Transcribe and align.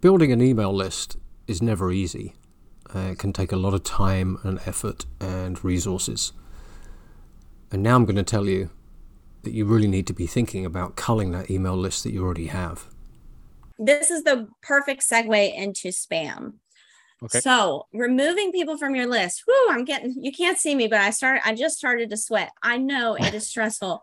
Building 0.00 0.30
an 0.30 0.40
email 0.40 0.72
list 0.72 1.16
is 1.48 1.60
never 1.60 1.90
easy. 1.90 2.34
Uh, 2.94 3.10
it 3.12 3.18
can 3.18 3.32
take 3.32 3.50
a 3.50 3.56
lot 3.56 3.74
of 3.74 3.82
time 3.82 4.38
and 4.44 4.60
effort 4.64 5.06
and 5.20 5.62
resources. 5.64 6.32
And 7.72 7.82
now 7.82 7.96
I'm 7.96 8.04
going 8.04 8.16
to 8.16 8.22
tell 8.22 8.46
you 8.46 8.70
that 9.42 9.52
you 9.52 9.64
really 9.64 9.88
need 9.88 10.06
to 10.06 10.12
be 10.12 10.26
thinking 10.26 10.64
about 10.64 10.94
culling 10.94 11.32
that 11.32 11.50
email 11.50 11.76
list 11.76 12.04
that 12.04 12.12
you 12.12 12.24
already 12.24 12.46
have. 12.46 12.86
This 13.76 14.10
is 14.10 14.22
the 14.22 14.48
perfect 14.62 15.02
segue 15.02 15.54
into 15.54 15.88
spam. 15.88 16.54
Okay. 17.22 17.40
So 17.40 17.86
removing 17.92 18.52
people 18.52 18.78
from 18.78 18.94
your 18.94 19.06
list. 19.06 19.42
Whoo, 19.48 19.74
I'm 19.74 19.84
getting 19.84 20.14
you 20.20 20.30
can't 20.30 20.58
see 20.58 20.76
me, 20.76 20.86
but 20.86 21.00
I 21.00 21.10
started 21.10 21.42
I 21.44 21.54
just 21.54 21.76
started 21.76 22.10
to 22.10 22.16
sweat. 22.16 22.52
I 22.62 22.78
know 22.78 23.16
it 23.16 23.34
is 23.34 23.46
stressful 23.48 24.02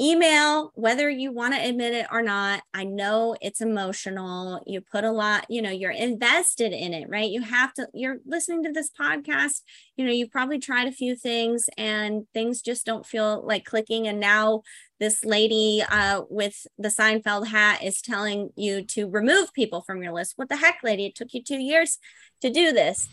email 0.00 0.72
whether 0.74 1.10
you 1.10 1.30
want 1.30 1.52
to 1.54 1.60
admit 1.60 1.92
it 1.92 2.06
or 2.10 2.22
not 2.22 2.62
i 2.72 2.82
know 2.82 3.36
it's 3.42 3.60
emotional 3.60 4.62
you 4.66 4.80
put 4.80 5.04
a 5.04 5.10
lot 5.10 5.44
you 5.50 5.60
know 5.60 5.70
you're 5.70 5.90
invested 5.90 6.72
in 6.72 6.94
it 6.94 7.08
right? 7.10 7.30
You 7.30 7.42
have 7.42 7.74
to 7.74 7.86
you're 7.92 8.16
listening 8.24 8.64
to 8.64 8.72
this 8.72 8.90
podcast 8.98 9.60
you 9.96 10.04
know 10.04 10.10
you 10.10 10.26
probably 10.28 10.58
tried 10.58 10.88
a 10.88 10.92
few 10.92 11.14
things 11.14 11.68
and 11.76 12.26
things 12.32 12.62
just 12.62 12.86
don't 12.86 13.04
feel 13.04 13.46
like 13.46 13.66
clicking 13.66 14.08
and 14.08 14.18
now 14.18 14.62
this 14.98 15.24
lady 15.24 15.82
uh, 15.90 16.22
with 16.30 16.66
the 16.78 16.88
seinfeld 16.88 17.48
hat 17.48 17.82
is 17.82 18.00
telling 18.00 18.50
you 18.56 18.84
to 18.84 19.10
remove 19.10 19.52
people 19.52 19.82
from 19.82 20.00
your 20.00 20.12
list. 20.12 20.34
What 20.36 20.48
the 20.48 20.56
heck 20.56 20.78
lady? 20.84 21.06
It 21.06 21.16
took 21.16 21.34
you 21.34 21.42
two 21.42 21.58
years 21.58 21.98
to 22.40 22.50
do 22.50 22.72
this. 22.72 23.08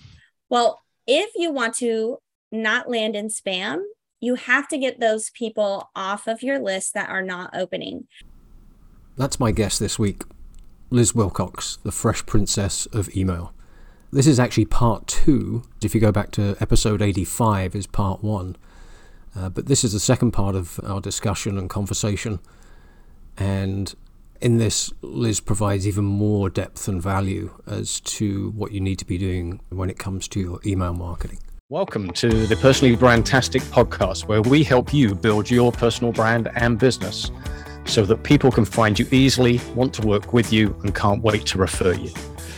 Well 0.50 0.80
if 1.08 1.32
you 1.36 1.52
want 1.52 1.76
to 1.76 2.20
not 2.52 2.90
land 2.90 3.16
in 3.16 3.28
spam 3.28 3.82
you 4.20 4.36
have 4.36 4.68
to 4.68 4.78
get 4.78 5.00
those 5.00 5.30
people 5.32 5.90
off 5.96 6.28
of 6.28 6.44
your 6.44 6.60
list 6.60 6.94
that 6.94 7.10
are 7.10 7.22
not 7.22 7.52
opening. 7.54 8.08
That's 9.18 9.40
my 9.40 9.52
guest 9.52 9.80
this 9.80 10.00
week, 10.00 10.24
Liz 10.90 11.14
Wilcox, 11.14 11.78
the 11.84 11.92
fresh 11.92 12.26
princess 12.26 12.86
of 12.88 13.16
email. 13.16 13.54
This 14.12 14.28
is 14.28 14.40
actually 14.40 14.66
part 14.66 15.08
two. 15.08 15.64
If 15.84 15.94
you 15.94 16.02
go 16.02 16.12
back 16.12 16.32
to 16.32 16.56
episode 16.60 17.02
85, 17.02 17.76
is 17.76 17.86
part 17.86 18.24
one. 18.24 18.56
Uh, 19.36 19.50
but 19.50 19.68
this 19.68 19.84
is 19.84 19.94
the 19.94 20.00
second 20.00 20.32
part 20.32 20.56
of 20.56 20.80
our 20.84 21.00
discussion 21.00 21.58
and 21.58 21.70
conversation. 21.70 22.40
And 23.38 23.94
in 24.42 24.58
this, 24.58 24.92
Liz 25.02 25.40
provides 25.40 25.88
even 25.88 26.06
more 26.06 26.50
depth 26.50 26.88
and 26.88 27.02
value 27.02 27.62
as 27.68 28.00
to 28.02 28.50
what 28.52 28.72
you 28.72 28.80
need 28.80 28.98
to 29.00 29.06
be 29.06 29.18
doing 29.18 29.62
when 29.70 29.90
it 29.90 30.00
comes 30.00 30.28
to 30.30 30.40
your 30.40 30.60
email 30.66 30.94
marketing. 30.94 31.40
Welcome 31.72 32.10
to 32.14 32.48
the 32.48 32.56
Personally 32.56 32.98
Brandtastic 32.98 33.62
podcast, 33.70 34.28
where 34.28 34.42
we 34.42 34.64
help 34.64 34.92
you 34.92 35.14
build 35.14 35.52
your 35.52 35.72
personal 35.72 36.12
brand 36.12 36.50
and 36.56 36.80
business 36.80 37.30
so 37.86 38.06
that 38.06 38.24
people 38.24 38.52
can 38.52 38.66
find 38.66 38.98
you 38.98 39.06
easily, 39.12 39.62
want 39.76 39.94
to 39.94 40.02
work 40.02 40.34
with 40.34 40.52
you, 40.52 40.76
and 40.82 40.96
can't 40.96 41.22
wait 41.22 41.46
to 41.46 41.60
refer 41.60 41.94
you. 41.94 42.12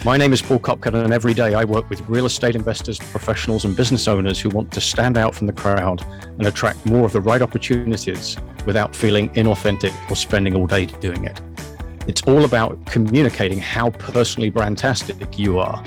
My 0.06 0.16
name 0.16 0.32
is 0.32 0.42
Paul 0.42 0.60
Copcutt, 0.60 0.94
and 0.94 1.12
every 1.12 1.34
day 1.34 1.56
I 1.56 1.66
work 1.66 1.90
with 1.90 2.08
real 2.08 2.26
estate 2.26 2.56
investors, 2.56 3.00
professionals, 3.00 3.66
and 3.66 3.76
business 3.76 4.08
owners 4.08 4.40
who 4.40 4.48
want 4.48 4.72
to 4.72 4.80
stand 4.80 5.18
out 5.18 5.36
from 5.36 5.48
the 5.48 5.52
crowd 5.52 6.06
and 6.38 6.48
attract 6.48 6.86
more 6.86 7.04
of 7.04 7.12
the 7.12 7.20
right 7.20 7.42
opportunities 7.42 8.38
without 8.66 8.96
feeling 8.96 9.28
inauthentic 9.32 9.92
or 10.10 10.16
spending 10.16 10.56
all 10.56 10.68
day 10.68 10.86
doing 10.86 11.26
it. 11.26 11.42
It's 12.08 12.22
all 12.22 12.46
about 12.46 12.86
communicating 12.86 13.60
how 13.60 13.90
personally 13.90 14.50
brandtastic 14.50 15.38
you 15.38 15.60
are 15.60 15.84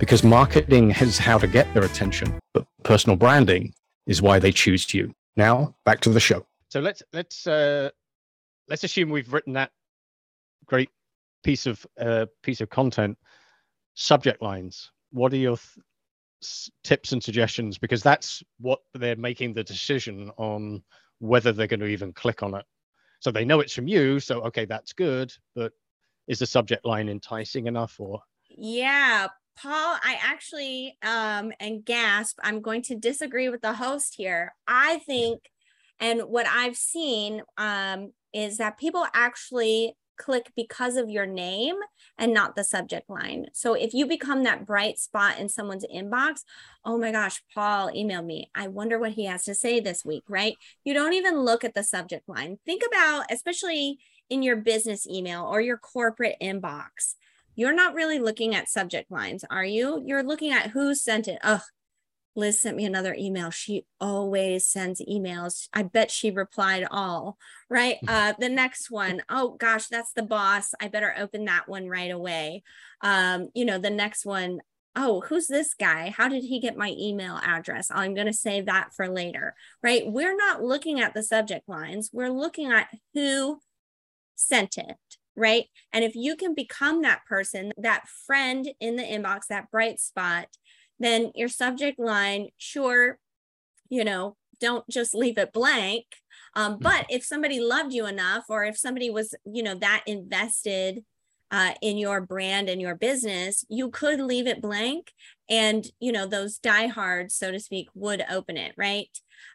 because 0.00 0.24
marketing 0.24 0.90
is 0.92 1.18
how 1.18 1.38
to 1.38 1.46
get 1.46 1.72
their 1.74 1.84
attention, 1.84 2.40
but 2.54 2.66
personal 2.82 3.16
branding 3.16 3.72
is 4.06 4.20
why 4.20 4.38
they 4.38 4.50
choose 4.50 4.92
you. 4.92 5.14
Now, 5.36 5.76
back 5.84 6.00
to 6.00 6.10
the 6.10 6.18
show. 6.18 6.44
So 6.70 6.80
let's 6.80 7.02
let's 7.12 7.46
uh, 7.46 7.90
let's 8.68 8.82
assume 8.82 9.10
we've 9.10 9.32
written 9.32 9.52
that 9.52 9.70
great 10.66 10.88
piece 11.44 11.66
of 11.66 11.86
uh, 12.00 12.26
piece 12.42 12.60
of 12.60 12.70
content. 12.70 13.18
Subject 13.94 14.42
lines. 14.42 14.90
What 15.12 15.32
are 15.34 15.36
your 15.36 15.58
th- 15.58 16.70
tips 16.82 17.12
and 17.12 17.22
suggestions? 17.22 17.76
Because 17.76 18.02
that's 18.02 18.42
what 18.58 18.80
they're 18.94 19.16
making 19.16 19.52
the 19.52 19.64
decision 19.64 20.30
on 20.38 20.82
whether 21.18 21.52
they're 21.52 21.66
going 21.66 21.80
to 21.80 21.86
even 21.86 22.12
click 22.12 22.42
on 22.42 22.54
it. 22.54 22.64
So 23.18 23.30
they 23.30 23.44
know 23.44 23.60
it's 23.60 23.74
from 23.74 23.86
you. 23.86 24.18
So 24.18 24.40
okay, 24.42 24.64
that's 24.64 24.94
good. 24.94 25.32
But 25.54 25.72
is 26.26 26.38
the 26.38 26.46
subject 26.46 26.86
line 26.86 27.08
enticing 27.10 27.66
enough, 27.66 28.00
or 28.00 28.22
yeah 28.48 29.28
Paul, 29.56 29.98
I 30.02 30.18
actually 30.22 30.96
um 31.02 31.52
and 31.60 31.84
gasp, 31.84 32.38
I'm 32.42 32.60
going 32.60 32.82
to 32.82 32.94
disagree 32.94 33.48
with 33.48 33.62
the 33.62 33.74
host 33.74 34.14
here. 34.16 34.54
I 34.66 34.98
think 34.98 35.50
and 35.98 36.22
what 36.22 36.46
I've 36.46 36.76
seen 36.76 37.42
um 37.58 38.12
is 38.32 38.58
that 38.58 38.78
people 38.78 39.06
actually 39.12 39.94
click 40.20 40.52
because 40.54 40.96
of 40.96 41.08
your 41.08 41.24
name 41.24 41.76
and 42.18 42.34
not 42.34 42.54
the 42.54 42.62
subject 42.62 43.08
line. 43.08 43.46
So 43.54 43.72
if 43.72 43.94
you 43.94 44.06
become 44.06 44.44
that 44.44 44.66
bright 44.66 44.98
spot 44.98 45.38
in 45.38 45.48
someone's 45.48 45.86
inbox, 45.92 46.42
oh 46.84 46.98
my 46.98 47.10
gosh, 47.10 47.42
Paul 47.54 47.90
emailed 47.90 48.26
me. 48.26 48.50
I 48.54 48.68
wonder 48.68 48.98
what 48.98 49.12
he 49.12 49.24
has 49.24 49.44
to 49.44 49.54
say 49.54 49.80
this 49.80 50.04
week, 50.04 50.24
right? 50.28 50.56
You 50.84 50.92
don't 50.92 51.14
even 51.14 51.40
look 51.40 51.64
at 51.64 51.74
the 51.74 51.82
subject 51.82 52.28
line. 52.28 52.58
Think 52.66 52.82
about, 52.86 53.24
especially 53.30 53.98
in 54.28 54.42
your 54.42 54.56
business 54.56 55.06
email 55.06 55.44
or 55.44 55.60
your 55.62 55.78
corporate 55.78 56.36
inbox 56.40 57.14
you're 57.54 57.74
not 57.74 57.94
really 57.94 58.18
looking 58.18 58.54
at 58.54 58.68
subject 58.68 59.10
lines, 59.10 59.44
are 59.50 59.64
you? 59.64 60.02
You're 60.04 60.22
looking 60.22 60.52
at 60.52 60.70
who 60.70 60.94
sent 60.94 61.28
it. 61.28 61.38
Oh, 61.42 61.62
Liz 62.36 62.60
sent 62.60 62.76
me 62.76 62.84
another 62.84 63.14
email. 63.18 63.50
She 63.50 63.84
always 64.00 64.66
sends 64.66 65.02
emails. 65.02 65.68
I 65.72 65.82
bet 65.82 66.10
she 66.10 66.30
replied 66.30 66.86
all, 66.90 67.36
right? 67.68 67.96
Uh, 68.08 68.32
the 68.38 68.48
next 68.48 68.90
one, 68.90 69.22
oh 69.28 69.56
gosh, 69.58 69.86
that's 69.86 70.12
the 70.12 70.22
boss. 70.22 70.74
I 70.80 70.88
better 70.88 71.14
open 71.16 71.44
that 71.44 71.68
one 71.68 71.88
right 71.88 72.10
away. 72.10 72.64
Um, 73.02 73.48
you 73.54 73.64
know, 73.64 73.78
the 73.78 73.88
next 73.88 74.26
one, 74.26 74.60
oh, 74.96 75.20
who's 75.20 75.46
this 75.46 75.74
guy? 75.74 76.12
How 76.16 76.28
did 76.28 76.42
he 76.42 76.58
get 76.58 76.76
my 76.76 76.94
email 76.98 77.38
address? 77.42 77.88
I'm 77.92 78.14
going 78.14 78.26
to 78.26 78.32
save 78.32 78.66
that 78.66 78.92
for 78.94 79.08
later, 79.08 79.54
right? 79.82 80.02
We're 80.06 80.36
not 80.36 80.62
looking 80.62 81.00
at 81.00 81.14
the 81.14 81.22
subject 81.22 81.68
lines. 81.68 82.10
We're 82.12 82.30
looking 82.30 82.72
at 82.72 82.88
who 83.14 83.60
sent 84.34 84.76
it 84.76 84.96
right? 85.40 85.66
And 85.92 86.04
if 86.04 86.14
you 86.14 86.36
can 86.36 86.54
become 86.54 87.02
that 87.02 87.24
person, 87.26 87.72
that 87.78 88.06
friend 88.06 88.68
in 88.78 88.96
the 88.96 89.02
inbox, 89.02 89.46
that 89.48 89.70
bright 89.70 89.98
spot, 89.98 90.48
then 90.98 91.32
your 91.34 91.48
subject 91.48 91.98
line, 91.98 92.48
sure, 92.58 93.18
you 93.88 94.04
know, 94.04 94.36
don't 94.60 94.86
just 94.88 95.14
leave 95.14 95.38
it 95.38 95.52
blank. 95.52 96.04
Um, 96.54 96.74
mm-hmm. 96.74 96.82
but 96.82 97.06
if 97.08 97.24
somebody 97.24 97.58
loved 97.58 97.92
you 97.92 98.06
enough, 98.06 98.44
or 98.48 98.64
if 98.64 98.76
somebody 98.76 99.10
was, 99.10 99.34
you 99.44 99.62
know, 99.62 99.74
that 99.76 100.02
invested 100.06 101.04
uh, 101.50 101.72
in 101.80 101.96
your 101.96 102.20
brand 102.20 102.68
and 102.68 102.80
your 102.80 102.94
business, 102.94 103.64
you 103.68 103.90
could 103.90 104.20
leave 104.20 104.46
it 104.46 104.60
blank, 104.60 105.12
and 105.48 105.86
you 105.98 106.12
know 106.12 106.26
those 106.26 106.58
diehards, 106.58 107.34
so 107.34 107.50
to 107.50 107.58
speak, 107.58 107.88
would 107.94 108.24
open 108.30 108.56
it. 108.56 108.72
Right? 108.76 109.08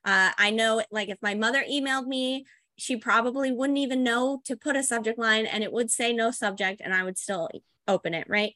Uh, 0.03 0.31
I 0.37 0.51
know, 0.51 0.83
like 0.91 1.09
if 1.09 1.17
my 1.21 1.35
mother 1.35 1.63
emailed 1.69 2.07
me, 2.07 2.45
she 2.77 2.97
probably 2.97 3.51
wouldn't 3.51 3.79
even 3.79 4.03
know 4.03 4.41
to 4.45 4.55
put 4.55 4.75
a 4.75 4.83
subject 4.83 5.17
line 5.17 5.45
and 5.45 5.63
it 5.63 5.71
would 5.71 5.91
say 5.91 6.13
no 6.13 6.31
subject 6.31 6.81
and 6.83 6.93
I 6.93 7.03
would 7.03 7.17
still 7.17 7.49
open 7.87 8.13
it, 8.13 8.27
right? 8.29 8.53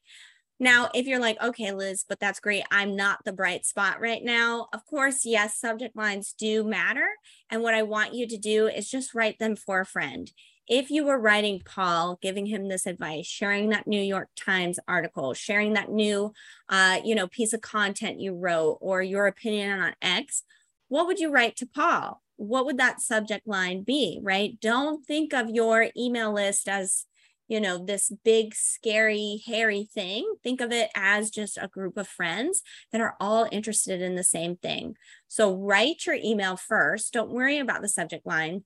Now, 0.61 0.89
if 0.93 1.07
you're 1.07 1.21
like, 1.21 1.41
okay, 1.41 1.71
Liz, 1.71 2.03
but 2.07 2.19
that's 2.19 2.41
great. 2.41 2.65
I'm 2.69 2.95
not 2.95 3.23
the 3.23 3.31
bright 3.31 3.65
spot 3.65 4.01
right 4.01 4.21
now. 4.21 4.67
Of 4.73 4.85
course, 4.85 5.25
yes, 5.25 5.57
subject 5.57 5.95
lines 5.95 6.33
do 6.37 6.65
matter. 6.65 7.07
And 7.49 7.63
what 7.63 7.73
I 7.73 7.83
want 7.83 8.13
you 8.13 8.27
to 8.27 8.37
do 8.37 8.67
is 8.67 8.89
just 8.89 9.15
write 9.15 9.39
them 9.39 9.55
for 9.55 9.79
a 9.79 9.85
friend. 9.85 10.29
If 10.67 10.91
you 10.91 11.05
were 11.05 11.17
writing 11.17 11.61
Paul, 11.63 12.19
giving 12.21 12.45
him 12.45 12.67
this 12.67 12.85
advice, 12.85 13.25
sharing 13.25 13.69
that 13.69 13.87
New 13.87 14.01
York 14.01 14.27
Times 14.35 14.79
article, 14.87 15.33
sharing 15.33 15.73
that 15.73 15.89
new, 15.89 16.33
uh, 16.67 16.99
you 17.05 17.15
know, 17.15 17.27
piece 17.27 17.53
of 17.53 17.61
content 17.61 18.19
you 18.19 18.35
wrote 18.35 18.77
or 18.81 19.01
your 19.01 19.27
opinion 19.27 19.79
on 19.79 19.95
X, 20.01 20.43
what 20.89 21.07
would 21.07 21.19
you 21.19 21.31
write 21.31 21.55
to 21.55 21.65
Paul? 21.65 22.21
What 22.39 22.65
would 22.65 22.77
that 22.77 23.01
subject 23.01 23.45
line 23.45 23.83
be, 23.83 24.17
right? 24.23 24.57
Don't 24.61 25.05
think 25.05 25.33
of 25.33 25.49
your 25.49 25.89
email 25.97 26.31
list 26.31 26.69
as, 26.69 27.05
you 27.49 27.59
know, 27.59 27.77
this 27.77 28.13
big, 28.23 28.55
scary, 28.55 29.43
hairy 29.45 29.89
thing. 29.93 30.35
Think 30.41 30.61
of 30.61 30.71
it 30.71 30.89
as 30.95 31.31
just 31.31 31.57
a 31.61 31.67
group 31.67 31.97
of 31.97 32.07
friends 32.07 32.61
that 32.93 33.01
are 33.01 33.17
all 33.19 33.45
interested 33.51 34.01
in 34.01 34.15
the 34.15 34.23
same 34.23 34.55
thing. 34.55 34.95
So 35.27 35.53
write 35.53 36.05
your 36.05 36.15
email 36.15 36.55
first. 36.55 37.11
Don't 37.11 37.29
worry 37.29 37.57
about 37.57 37.81
the 37.81 37.89
subject 37.89 38.25
line. 38.25 38.63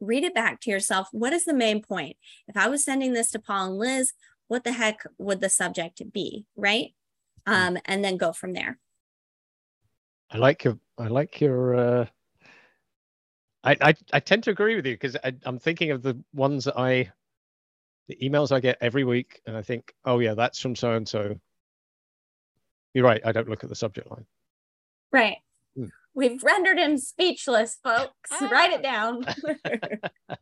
Read 0.00 0.24
it 0.24 0.34
back 0.34 0.60
to 0.62 0.70
yourself. 0.70 1.06
What 1.12 1.32
is 1.32 1.44
the 1.44 1.54
main 1.54 1.82
point? 1.82 2.16
If 2.48 2.56
I 2.56 2.66
was 2.66 2.84
sending 2.84 3.12
this 3.12 3.30
to 3.30 3.38
Paul 3.38 3.66
and 3.66 3.78
Liz, 3.78 4.14
what 4.48 4.64
the 4.64 4.72
heck 4.72 5.04
would 5.16 5.40
the 5.40 5.48
subject 5.48 6.02
be, 6.12 6.44
right? 6.56 6.92
Hmm. 7.46 7.52
Um, 7.52 7.78
and 7.84 8.04
then 8.04 8.16
go 8.16 8.32
from 8.32 8.52
there. 8.52 8.80
I 10.28 10.38
like 10.38 10.64
your 10.64 10.80
I 10.98 11.06
like 11.06 11.40
your 11.40 11.74
uh, 11.76 12.06
I, 13.66 13.76
I, 13.80 13.94
I 14.12 14.20
tend 14.20 14.44
to 14.44 14.50
agree 14.50 14.76
with 14.76 14.86
you 14.86 14.94
because 14.94 15.16
I'm 15.44 15.58
thinking 15.58 15.90
of 15.90 16.00
the 16.02 16.16
ones 16.32 16.64
that 16.64 16.78
I, 16.78 17.10
the 18.06 18.16
emails 18.22 18.52
I 18.52 18.60
get 18.60 18.78
every 18.80 19.02
week, 19.02 19.40
and 19.44 19.56
I 19.56 19.62
think, 19.62 19.92
oh 20.04 20.20
yeah, 20.20 20.34
that's 20.34 20.60
from 20.60 20.76
so 20.76 20.92
and 20.92 21.08
so. 21.08 21.34
You're 22.94 23.04
right. 23.04 23.20
I 23.24 23.32
don't 23.32 23.48
look 23.48 23.64
at 23.64 23.68
the 23.68 23.76
subject 23.76 24.08
line. 24.08 24.24
Right. 25.12 25.38
Hmm. 25.76 25.86
We've 26.14 26.42
rendered 26.44 26.78
him 26.78 26.96
speechless, 26.96 27.76
folks. 27.82 28.30
Ah. 28.30 28.48
Write 28.50 28.72
it 28.72 28.82
down. 28.82 29.26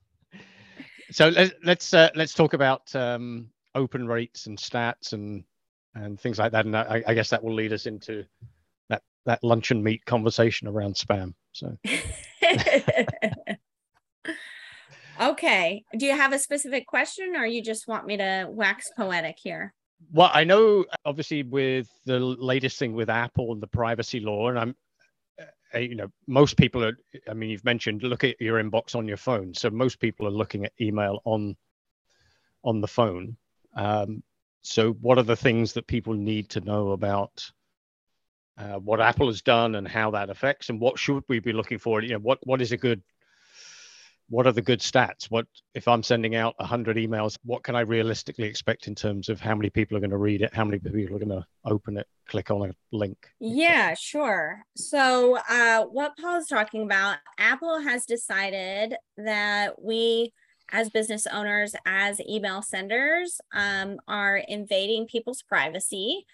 so 1.10 1.30
let's 1.30 1.54
let's 1.64 1.94
uh, 1.94 2.10
let's 2.14 2.34
talk 2.34 2.52
about 2.52 2.94
um, 2.94 3.48
open 3.74 4.06
rates 4.06 4.46
and 4.46 4.58
stats 4.58 5.14
and 5.14 5.44
and 5.94 6.20
things 6.20 6.38
like 6.38 6.52
that. 6.52 6.66
And 6.66 6.76
I, 6.76 7.02
I 7.06 7.14
guess 7.14 7.30
that 7.30 7.42
will 7.42 7.54
lead 7.54 7.72
us 7.72 7.86
into 7.86 8.26
that 8.90 9.02
that 9.24 9.42
luncheon 9.42 9.82
meat 9.82 10.04
conversation 10.04 10.68
around 10.68 10.94
spam. 10.94 11.32
So. 11.52 11.78
okay. 15.20 15.84
Do 15.96 16.06
you 16.06 16.16
have 16.16 16.32
a 16.32 16.38
specific 16.38 16.86
question, 16.86 17.36
or 17.36 17.46
you 17.46 17.62
just 17.62 17.88
want 17.88 18.06
me 18.06 18.16
to 18.16 18.46
wax 18.48 18.90
poetic 18.96 19.36
here? 19.42 19.72
Well, 20.12 20.30
I 20.32 20.44
know 20.44 20.84
obviously 21.04 21.42
with 21.42 21.88
the 22.04 22.18
latest 22.20 22.78
thing 22.78 22.94
with 22.94 23.08
Apple 23.08 23.52
and 23.52 23.62
the 23.62 23.66
privacy 23.66 24.20
law, 24.20 24.48
and 24.48 24.58
I'm 24.58 24.74
uh, 25.74 25.78
you 25.78 25.96
know 25.96 26.08
most 26.26 26.56
people 26.56 26.84
are 26.84 26.96
i 27.28 27.34
mean 27.34 27.50
you've 27.50 27.64
mentioned 27.64 28.02
look 28.02 28.22
at 28.22 28.40
your 28.40 28.62
inbox 28.62 28.94
on 28.94 29.08
your 29.08 29.16
phone 29.16 29.52
so 29.52 29.68
most 29.70 29.98
people 29.98 30.26
are 30.26 30.30
looking 30.30 30.64
at 30.64 30.72
email 30.80 31.20
on 31.24 31.56
on 32.62 32.80
the 32.80 32.86
phone 32.86 33.36
um, 33.76 34.22
so 34.62 34.92
what 34.92 35.18
are 35.18 35.24
the 35.24 35.36
things 35.36 35.72
that 35.72 35.86
people 35.86 36.14
need 36.14 36.48
to 36.48 36.60
know 36.60 36.92
about 36.92 37.50
uh, 38.58 38.78
what 38.78 39.00
apple 39.00 39.26
has 39.26 39.42
done 39.42 39.74
and 39.74 39.86
how 39.86 40.10
that 40.12 40.30
affects 40.30 40.68
and 40.68 40.80
what 40.80 40.98
should 40.98 41.22
we 41.28 41.40
be 41.40 41.52
looking 41.52 41.78
for? 41.78 42.02
You 42.02 42.14
know 42.14 42.18
what 42.18 42.38
what 42.46 42.60
is 42.60 42.72
a 42.72 42.76
good 42.76 43.02
what 44.30 44.46
are 44.46 44.52
the 44.52 44.62
good 44.62 44.80
stats? 44.80 45.24
What 45.30 45.46
if 45.74 45.88
i'm 45.88 46.02
sending 46.02 46.34
out 46.34 46.54
100 46.58 46.96
emails 46.96 47.36
what 47.44 47.62
can 47.62 47.76
i 47.76 47.80
realistically 47.80 48.46
expect 48.46 48.86
in 48.86 48.94
terms 48.94 49.28
of 49.28 49.40
how 49.40 49.54
many 49.54 49.68
people 49.70 49.96
are 49.96 50.00
going 50.00 50.10
to 50.10 50.16
read 50.16 50.40
it 50.40 50.54
how 50.54 50.64
many 50.64 50.78
people 50.78 51.16
are 51.16 51.18
going 51.18 51.28
to 51.28 51.44
open 51.64 51.96
it 51.96 52.06
click 52.28 52.50
on 52.50 52.70
a 52.70 52.74
link 52.96 53.28
yeah 53.40 53.94
sure. 53.94 54.64
So 54.76 55.38
uh, 55.48 55.84
what 55.84 56.12
is 56.36 56.46
talking 56.46 56.82
about 56.84 57.18
apple 57.38 57.80
has 57.80 58.06
decided 58.06 58.94
that 59.18 59.82
we 59.82 60.32
as 60.72 60.88
business 60.88 61.26
owners 61.26 61.74
as 61.84 62.20
email 62.20 62.62
senders 62.62 63.40
um, 63.52 63.98
are 64.08 64.38
invading 64.48 65.06
people's 65.06 65.42
privacy 65.42 66.24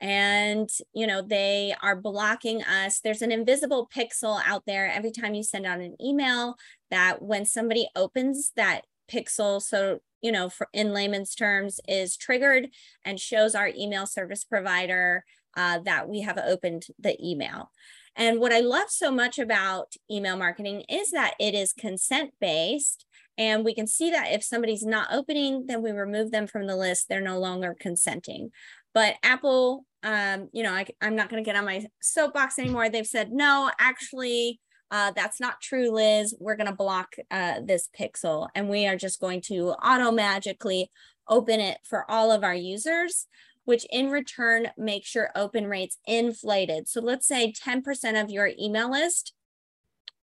and 0.00 0.68
you 0.92 1.06
know 1.06 1.22
they 1.22 1.74
are 1.82 1.96
blocking 1.96 2.62
us. 2.62 3.00
There's 3.00 3.22
an 3.22 3.32
invisible 3.32 3.88
pixel 3.94 4.40
out 4.44 4.64
there 4.66 4.90
every 4.90 5.10
time 5.10 5.34
you 5.34 5.42
send 5.42 5.66
out 5.66 5.80
an 5.80 5.96
email 6.02 6.56
that 6.90 7.22
when 7.22 7.44
somebody 7.44 7.88
opens 7.96 8.52
that 8.56 8.82
pixel 9.10 9.62
so 9.62 10.00
you 10.20 10.32
know 10.32 10.48
for 10.48 10.68
in 10.72 10.92
layman's 10.92 11.34
terms 11.34 11.78
is 11.86 12.16
triggered 12.16 12.68
and 13.04 13.20
shows 13.20 13.54
our 13.54 13.70
email 13.76 14.04
service 14.04 14.42
provider 14.44 15.24
uh, 15.56 15.78
that 15.78 16.08
we 16.08 16.20
have 16.20 16.38
opened 16.38 16.86
the 16.98 17.16
email. 17.24 17.70
And 18.16 18.40
what 18.40 18.52
i 18.52 18.60
love 18.60 18.90
so 18.90 19.10
much 19.10 19.38
about 19.38 19.94
email 20.10 20.36
marketing 20.36 20.84
is 20.88 21.10
that 21.10 21.34
it 21.40 21.54
is 21.54 21.72
consent 21.72 22.32
based 22.40 23.06
and 23.38 23.64
we 23.64 23.74
can 23.74 23.86
see 23.86 24.10
that 24.10 24.32
if 24.32 24.42
somebody's 24.42 24.84
not 24.84 25.08
opening 25.12 25.66
then 25.66 25.82
we 25.82 25.90
remove 25.90 26.30
them 26.30 26.46
from 26.46 26.66
the 26.66 26.76
list 26.76 27.06
they're 27.08 27.20
no 27.20 27.38
longer 27.38 27.76
consenting 27.78 28.50
but 28.96 29.16
Apple, 29.22 29.84
um, 30.04 30.48
you 30.54 30.62
know, 30.62 30.72
I, 30.72 30.86
am 31.02 31.16
not 31.16 31.28
going 31.28 31.44
to 31.44 31.46
get 31.46 31.54
on 31.54 31.66
my 31.66 31.84
soapbox 32.00 32.58
anymore. 32.58 32.88
They've 32.88 33.06
said, 33.06 33.30
no, 33.30 33.70
actually, 33.78 34.58
uh, 34.90 35.12
that's 35.14 35.38
not 35.38 35.60
true, 35.60 35.90
Liz. 35.90 36.34
We're 36.40 36.56
going 36.56 36.70
to 36.70 36.74
block 36.74 37.14
uh, 37.30 37.60
this 37.62 37.90
pixel 37.94 38.48
and 38.54 38.70
we 38.70 38.86
are 38.86 38.96
just 38.96 39.20
going 39.20 39.42
to 39.48 39.72
auto 39.72 40.12
magically 40.12 40.90
open 41.28 41.60
it 41.60 41.76
for 41.84 42.10
all 42.10 42.32
of 42.32 42.42
our 42.42 42.54
users, 42.54 43.26
which 43.66 43.84
in 43.90 44.08
return 44.08 44.68
makes 44.78 45.14
your 45.14 45.28
open 45.36 45.66
rates 45.66 45.98
inflated. 46.06 46.88
So 46.88 47.02
let's 47.02 47.28
say 47.28 47.52
10% 47.52 48.18
of 48.18 48.30
your 48.30 48.52
email 48.58 48.90
list 48.90 49.34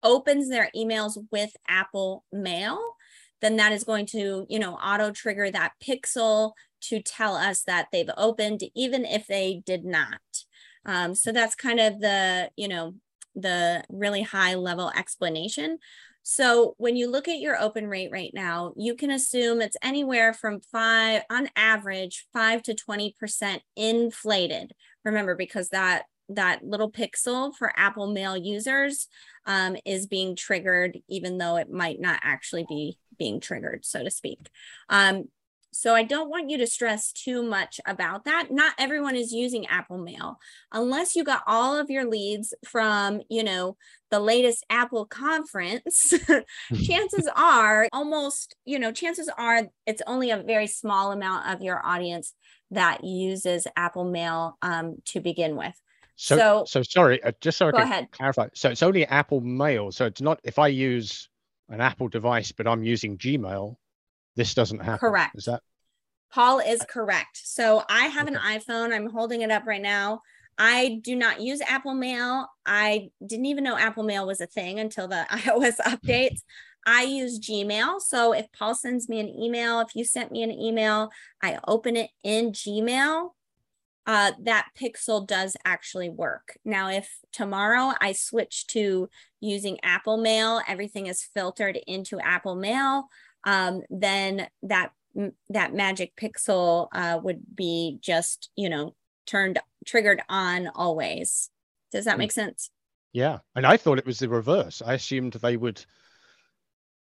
opens 0.03 0.49
their 0.49 0.71
emails 0.75 1.17
with 1.31 1.53
Apple 1.69 2.25
Mail, 2.33 2.96
then 3.41 3.57
that 3.57 3.73
is 3.73 3.85
going 3.85 4.07
to, 4.07 4.47
you 4.49 4.59
know, 4.59 4.75
auto 4.75 5.11
trigger 5.11 5.51
that 5.51 5.73
pixel 5.83 6.53
to 6.83 7.01
tell 7.01 7.35
us 7.35 7.63
that 7.63 7.89
they've 7.93 8.11
opened, 8.17 8.63
even 8.75 9.05
if 9.05 9.27
they 9.27 9.63
did 9.65 9.85
not. 9.85 10.21
Um, 10.85 11.15
so 11.15 11.33
that's 11.33 11.55
kind 11.55 11.81
of 11.81 12.01
the, 12.01 12.51
you 12.57 12.69
know, 12.69 12.95
the 13.35 13.85
really 13.91 14.23
high 14.23 14.55
level 14.55 14.91
explanation. 14.97 15.79
So 16.23 16.75
when 16.79 16.97
you 16.97 17.09
look 17.09 17.29
at 17.29 17.39
your 17.39 17.57
open 17.57 17.87
rate 17.87 18.11
right 18.11 18.33
now, 18.35 18.73
you 18.77 18.97
can 18.97 19.11
assume 19.11 19.61
it's 19.61 19.77
anywhere 19.83 20.33
from 20.33 20.61
five, 20.61 21.23
on 21.31 21.49
average, 21.55 22.27
five 22.33 22.63
to 22.65 22.75
20% 22.75 23.61
inflated. 23.77 24.73
Remember, 25.05 25.37
because 25.37 25.69
that 25.69 26.05
that 26.29 26.65
little 26.65 26.91
pixel 26.91 27.55
for 27.55 27.73
Apple 27.77 28.13
Mail 28.13 28.37
users 28.37 29.07
um, 29.47 29.77
is 29.85 30.09
being 30.09 30.35
triggered, 30.35 30.99
even 31.09 31.39
though 31.39 31.57
it 31.57 31.71
might 31.71 32.01
not 32.01 32.19
actually 32.25 32.67
be 32.69 32.99
being 33.19 33.41
triggered, 33.41 33.85
so 33.85 34.03
to 34.03 34.11
speak. 34.11 34.49
Um, 34.89 35.25
so 35.77 35.95
I 35.95 36.05
don't 36.05 36.31
want 36.31 36.49
you 36.49 36.57
to 36.59 36.67
stress 36.67 37.13
too 37.13 37.43
much 37.43 37.81
about 37.87 38.25
that. 38.25 38.51
Not 38.51 38.73
everyone 38.79 39.15
is 39.15 39.31
using 39.31 39.67
Apple 39.67 39.99
Mail. 39.99 40.39
Unless 40.73 41.15
you 41.15 41.23
got 41.23 41.43
all 41.47 41.77
of 41.77 41.91
your 41.91 42.09
leads 42.09 42.55
from, 42.65 43.21
you 43.29 43.45
know, 43.45 43.77
the 44.11 44.19
latest 44.19 44.65
Apple 44.71 45.05
conference, 45.05 46.15
chances 46.83 47.29
are 47.37 47.89
almost, 47.93 48.57
you 48.65 48.79
know, 48.79 48.91
chances 48.91 49.29
are 49.37 49.65
it's 49.85 50.01
only 50.07 50.31
a 50.31 50.43
very 50.43 50.67
small 50.67 51.13
amount 51.13 51.53
of 51.53 51.61
your 51.61 51.85
audience 51.85 52.33
that 52.71 53.05
uses 53.05 53.67
Apple 53.77 54.05
Mail 54.05 54.57
um, 54.63 54.97
to 55.07 55.21
begin 55.21 55.57
with. 55.57 55.75
So, 56.17 56.37
so, 56.39 56.65
so 56.67 56.83
sorry, 56.83 57.23
uh, 57.23 57.33
just 57.43 57.59
so 57.59 57.69
I 57.69 57.73
can 57.73 57.83
ahead. 57.83 58.11
clarify. 58.13 58.49
So 58.55 58.71
it's 58.71 58.83
only 58.83 59.05
Apple 59.05 59.43
Mail. 59.43 59.93
So 59.93 60.07
it's 60.07 60.23
not 60.23 60.41
if 60.43 60.59
I 60.59 60.69
use 60.69 61.29
an 61.69 61.81
Apple 61.81 62.09
device, 62.09 62.53
but 62.53 62.67
I'm 62.67 62.85
using 62.85 63.19
Gmail, 63.19 63.77
this 64.37 64.55
doesn't 64.55 64.81
happen. 64.81 64.99
Correct. 64.99 65.37
Is 65.37 65.47
that? 65.47 65.63
Paul 66.31 66.59
is 66.59 66.85
correct. 66.89 67.41
So 67.45 67.83
I 67.89 68.07
have 68.07 68.27
okay. 68.29 68.37
an 68.37 68.61
iPhone. 68.61 68.95
I'm 68.95 69.11
holding 69.11 69.43
it 69.43 69.51
up 69.51 69.67
right 69.67 69.83
now. 69.83 70.21
I 70.59 71.01
do 71.03 71.15
not 71.15 71.41
use 71.41 71.61
Apple 71.61 71.95
Mail. 71.95 72.49
I 72.65 73.11
didn't 73.25 73.47
even 73.47 73.65
know 73.65 73.77
Apple 73.77 74.03
Mail 74.03 74.27
was 74.27 74.41
a 74.41 74.47
thing 74.47 74.81
until 74.81 75.09
the 75.09 75.27
iOS 75.31 75.77
updates. 75.79 76.41
I 76.87 77.03
use 77.03 77.41
Gmail. 77.41 78.01
So 78.01 78.33
if 78.33 78.47
Paul 78.53 78.75
sends 78.75 79.09
me 79.09 79.19
an 79.19 79.29
email, 79.29 79.81
if 79.81 79.95
you 79.95 80.05
sent 80.05 80.31
me 80.31 80.43
an 80.43 80.53
email, 80.53 81.11
I 81.43 81.59
open 81.67 81.97
it 81.97 82.11
in 82.23 82.53
Gmail. 82.53 83.31
Uh, 84.07 84.33
that 84.45 84.69
pixel 84.81 85.27
does 85.27 85.57
actually 85.65 86.09
work. 86.09 86.57
Now, 86.65 86.91
if 86.91 87.19
tomorrow 87.33 87.93
I 88.01 88.13
switch 88.13 88.69
to 88.69 89.09
using 89.41 89.79
Apple 89.83 90.17
Mail, 90.17 90.61
everything 90.69 91.07
is 91.07 91.29
filtered 91.35 91.77
into 91.89 92.21
Apple 92.21 92.55
Mail 92.55 93.09
um, 93.47 93.83
then 93.89 94.49
that 94.65 94.91
that 95.49 95.73
magic 95.73 96.15
pixel 96.15 96.89
uh, 96.93 97.19
would 97.23 97.41
be 97.55 97.99
just 98.03 98.51
you 98.57 98.69
know 98.69 98.95
turned 99.25 99.59
triggered 99.87 100.21
on 100.29 100.69
always. 100.75 101.49
Does 101.93 102.05
that 102.05 102.15
hmm. 102.15 102.19
make 102.19 102.33
sense? 102.33 102.71
Yeah, 103.13 103.39
and 103.55 103.65
I 103.65 103.79
thought 103.79 103.99
it 103.99 104.05
was 104.05 104.19
the 104.19 104.29
reverse. 104.29 104.83
I 104.85 104.95
assumed 104.95 105.33
they 105.35 105.57
would 105.57 105.83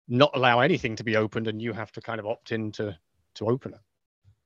not 0.08 0.32
allow 0.36 0.62
anything 0.62 0.96
to 0.98 1.04
be 1.04 1.18
opened, 1.18 1.48
and 1.48 1.62
you 1.62 1.74
have 1.74 1.92
to 1.94 2.02
kind 2.02 2.20
of 2.20 2.28
opt 2.28 2.52
in 2.54 2.72
to 2.74 2.98
to 3.36 3.46
open 3.48 3.74
it. 3.74 3.80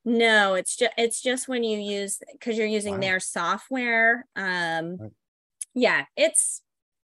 No, 0.03 0.55
it's 0.55 0.75
just 0.75 0.93
it's 0.97 1.21
just 1.21 1.47
when 1.47 1.63
you 1.63 1.77
use 1.79 2.19
because 2.31 2.57
you're 2.57 2.67
using 2.67 2.95
wow. 2.95 2.99
their 3.01 3.19
software. 3.19 4.25
Um, 4.35 4.97
right. 4.97 5.11
Yeah, 5.73 6.05
it's 6.17 6.61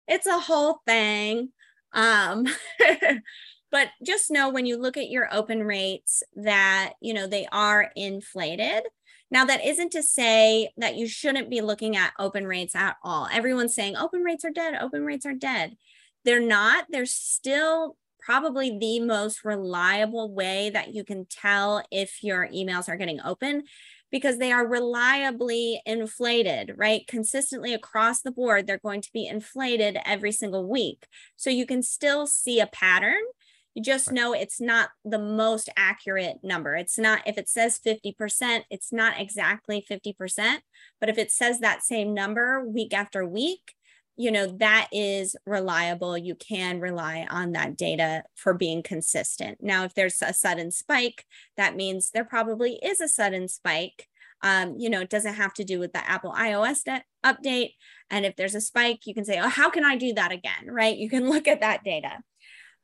it's 0.06 0.26
a 0.26 0.38
whole 0.38 0.80
thing. 0.86 1.50
Um, 1.92 2.46
but 3.70 3.88
just 4.02 4.30
know 4.30 4.50
when 4.50 4.66
you 4.66 4.76
look 4.76 4.96
at 4.96 5.10
your 5.10 5.32
open 5.32 5.62
rates 5.62 6.22
that 6.36 6.94
you 7.00 7.14
know 7.14 7.26
they 7.26 7.46
are 7.52 7.90
inflated 7.96 8.82
now 9.30 9.44
that 9.44 9.64
isn't 9.64 9.92
to 9.92 10.02
say 10.02 10.70
that 10.76 10.96
you 10.96 11.06
shouldn't 11.06 11.50
be 11.50 11.60
looking 11.60 11.96
at 11.96 12.12
open 12.18 12.46
rates 12.46 12.74
at 12.74 12.96
all 13.02 13.28
everyone's 13.32 13.74
saying 13.74 13.96
open 13.96 14.22
rates 14.22 14.44
are 14.44 14.50
dead 14.50 14.74
open 14.80 15.04
rates 15.04 15.26
are 15.26 15.34
dead 15.34 15.76
they're 16.24 16.40
not 16.40 16.86
they're 16.90 17.06
still 17.06 17.96
probably 18.18 18.78
the 18.78 19.00
most 19.00 19.44
reliable 19.44 20.32
way 20.32 20.70
that 20.70 20.94
you 20.94 21.04
can 21.04 21.26
tell 21.26 21.82
if 21.90 22.22
your 22.22 22.48
emails 22.48 22.88
are 22.88 22.96
getting 22.96 23.20
open 23.24 23.64
because 24.10 24.38
they 24.38 24.52
are 24.52 24.66
reliably 24.66 25.82
inflated, 25.84 26.72
right? 26.76 27.06
Consistently 27.06 27.74
across 27.74 28.22
the 28.22 28.30
board, 28.30 28.66
they're 28.66 28.78
going 28.78 29.02
to 29.02 29.12
be 29.12 29.26
inflated 29.26 29.98
every 30.04 30.32
single 30.32 30.66
week. 30.66 31.06
So 31.36 31.50
you 31.50 31.66
can 31.66 31.82
still 31.82 32.26
see 32.26 32.60
a 32.60 32.66
pattern 32.66 33.20
you 33.78 33.84
just 33.84 34.10
know 34.10 34.32
it's 34.32 34.60
not 34.60 34.90
the 35.04 35.20
most 35.20 35.70
accurate 35.76 36.38
number. 36.42 36.74
It's 36.74 36.98
not, 36.98 37.22
if 37.28 37.38
it 37.38 37.48
says 37.48 37.78
50%, 37.78 38.64
it's 38.70 38.92
not 38.92 39.20
exactly 39.20 39.86
50%. 39.88 40.58
But 40.98 41.08
if 41.08 41.16
it 41.16 41.30
says 41.30 41.60
that 41.60 41.84
same 41.84 42.12
number 42.12 42.64
week 42.66 42.92
after 42.92 43.24
week, 43.24 43.74
you 44.18 44.32
know, 44.32 44.46
that 44.58 44.88
is 44.90 45.36
reliable. 45.46 46.18
You 46.18 46.34
can 46.34 46.80
rely 46.80 47.24
on 47.30 47.52
that 47.52 47.76
data 47.76 48.24
for 48.34 48.52
being 48.52 48.82
consistent. 48.82 49.58
Now, 49.62 49.84
if 49.84 49.94
there's 49.94 50.20
a 50.20 50.34
sudden 50.34 50.72
spike, 50.72 51.24
that 51.56 51.76
means 51.76 52.10
there 52.10 52.24
probably 52.24 52.80
is 52.82 53.00
a 53.00 53.06
sudden 53.06 53.46
spike. 53.46 54.08
Um, 54.42 54.74
you 54.76 54.90
know, 54.90 55.00
it 55.00 55.08
doesn't 55.08 55.34
have 55.34 55.54
to 55.54 55.64
do 55.64 55.78
with 55.78 55.92
the 55.92 56.08
Apple 56.08 56.32
iOS 56.32 56.82
update. 57.24 57.74
And 58.10 58.26
if 58.26 58.34
there's 58.34 58.56
a 58.56 58.60
spike, 58.60 59.06
you 59.06 59.14
can 59.14 59.24
say, 59.24 59.38
oh, 59.38 59.48
how 59.48 59.70
can 59.70 59.84
I 59.84 59.94
do 59.96 60.12
that 60.14 60.32
again? 60.32 60.52
Right? 60.66 60.96
You 60.96 61.08
can 61.08 61.30
look 61.30 61.46
at 61.46 61.60
that 61.60 61.84
data. 61.84 62.18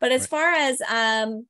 But 0.01 0.13
as 0.13 0.23
right. 0.23 0.31
far 0.31 0.53
as 0.53 0.81
um, 0.83 1.47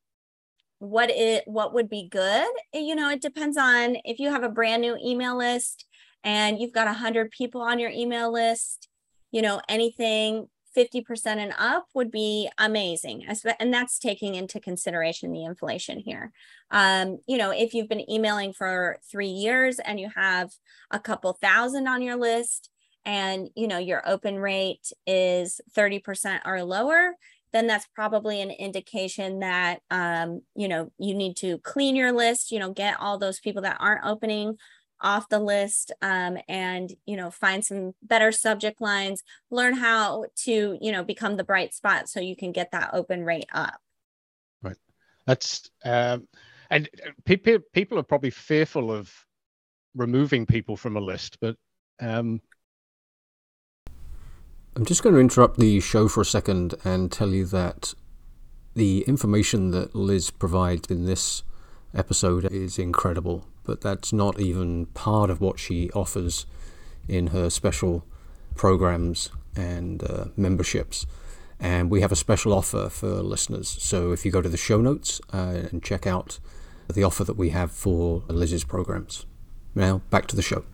what 0.79 1.11
it 1.11 1.45
what 1.47 1.73
would 1.73 1.89
be 1.89 2.09
good 2.09 2.51
you 2.75 2.95
know 2.95 3.09
it 3.09 3.23
depends 3.23 3.57
on 3.57 3.97
if 4.05 4.19
you 4.19 4.31
have 4.31 4.43
a 4.43 4.51
brand 4.51 4.83
new 4.83 4.99
email 5.03 5.39
list 5.39 5.87
and 6.25 6.59
you've 6.59 6.73
got 6.73 6.87
100 6.87 7.31
people 7.31 7.63
on 7.63 7.79
your 7.79 7.91
email 7.91 8.31
list 8.31 8.89
you 9.35 9.43
know 9.43 9.61
anything 9.69 10.49
50% 10.77 11.27
and 11.27 11.55
up 11.57 11.87
would 11.95 12.11
be 12.11 12.49
amazing 12.59 13.25
and 13.61 13.73
that's 13.73 13.99
taking 14.01 14.35
into 14.35 14.59
consideration 14.59 15.31
the 15.31 15.45
inflation 15.45 16.01
here. 16.01 16.33
Um, 16.71 17.19
you 17.27 17.37
know 17.37 17.51
if 17.51 17.75
you've 17.75 17.89
been 17.89 18.09
emailing 18.09 18.53
for 18.53 18.99
three 19.11 19.29
years 19.29 19.81
and 19.81 19.99
you 19.99 20.09
have 20.15 20.53
a 20.91 21.01
couple 21.01 21.33
thousand 21.33 21.89
on 21.89 22.01
your 22.01 22.17
list 22.17 22.71
and 23.05 23.49
you 23.57 23.67
know 23.67 23.79
your 23.79 24.09
open 24.09 24.39
rate 24.39 24.93
is 25.07 25.61
30% 25.77 26.41
or 26.47 26.63
lower 26.63 27.15
then 27.53 27.67
that's 27.69 27.87
probably 27.95 28.41
an 28.41 28.51
indication 28.51 29.41
that 29.41 29.81
um, 29.91 30.43
you 30.55 30.69
know 30.69 30.91
you 30.99 31.15
need 31.15 31.37
to 31.39 31.59
clean 31.59 31.97
your 31.97 32.13
list 32.13 32.53
you 32.53 32.61
know 32.61 32.73
get 32.73 33.01
all 33.01 33.19
those 33.19 33.41
people 33.41 33.63
that 33.63 33.79
aren't 33.81 34.07
opening 34.07 34.57
off 35.05 35.29
the 35.29 35.39
list 35.39 35.93
um, 36.03 36.39
and 36.49 36.95
you 37.07 37.17
know 37.17 37.31
find 37.31 37.65
some 37.65 37.93
better 38.03 38.33
subject 38.33 38.81
lines 38.81 39.23
learn 39.51 39.75
how 39.75 40.25
to 40.35 40.79
you 40.81 40.91
know 40.91 41.05
become 41.05 41.37
the 41.37 41.45
bright 41.45 41.75
spot 41.75 42.09
so 42.09 42.19
you 42.19 42.35
can 42.35 42.51
get 42.51 42.73
that 42.73 42.91
open 42.93 43.25
rate 43.25 43.47
up. 43.53 43.79
Right. 44.63 44.77
That's 45.27 45.71
um, 45.85 46.27
and 46.71 46.89
uh, 47.07 47.11
people 47.25 47.59
people 47.73 47.99
are 47.99 48.05
probably 48.05 48.31
fearful 48.31 48.91
of 48.91 49.13
removing 49.95 50.47
people 50.47 50.77
from 50.77 50.97
a 50.97 51.01
list 51.01 51.39
but 51.41 51.57
um, 52.01 52.41
I'm 54.75 54.85
just 54.85 55.05
going 55.05 55.15
to 55.15 55.21
interrupt 55.21 55.61
the 55.61 55.79
show 55.79 56.09
for 56.09 56.23
a 56.23 56.25
second 56.25 56.75
and 56.83 57.13
tell 57.13 57.29
you 57.29 57.45
that 57.47 57.95
the 58.75 59.03
information 59.03 59.71
that 59.71 59.95
Liz 59.95 60.31
provides 60.31 60.91
in 60.91 61.05
this 61.05 61.45
episode 61.95 62.51
is 62.53 62.79
incredible, 62.79 63.47
but 63.65 63.81
that's 63.81 64.13
not 64.13 64.41
even 64.41 64.87
part 64.87 65.31
of 65.31 65.41
what 65.41 65.59
she 65.59 65.91
offers 65.91 66.47
in 67.09 67.29
her 67.29 67.51
special 67.51 68.05
programs 68.55 69.31
and 69.57 70.03
uh, 70.03 70.27
memberships. 70.37 71.07
And 71.61 71.91
we 71.91 72.01
have 72.01 72.13
a 72.13 72.17
special 72.17 72.53
offer 72.53 72.89
for 72.89 73.23
listeners. 73.23 73.69
So 73.69 74.13
if 74.13 74.25
you 74.25 74.31
go 74.31 74.43
to 74.43 74.49
the 74.49 74.57
show 74.57 74.81
notes 74.81 75.21
uh, 75.33 75.63
and 75.71 75.83
check 75.83 76.07
out 76.07 76.39
the 76.93 77.05
offer 77.05 77.25
that 77.25 77.37
we 77.37 77.51
have 77.51 77.71
for 77.71 78.23
Liz's 78.29 78.65
programs. 78.65 79.27
Now, 79.75 80.03
back 80.11 80.27
to 80.29 80.37
the 80.37 80.43
show. 80.43 80.65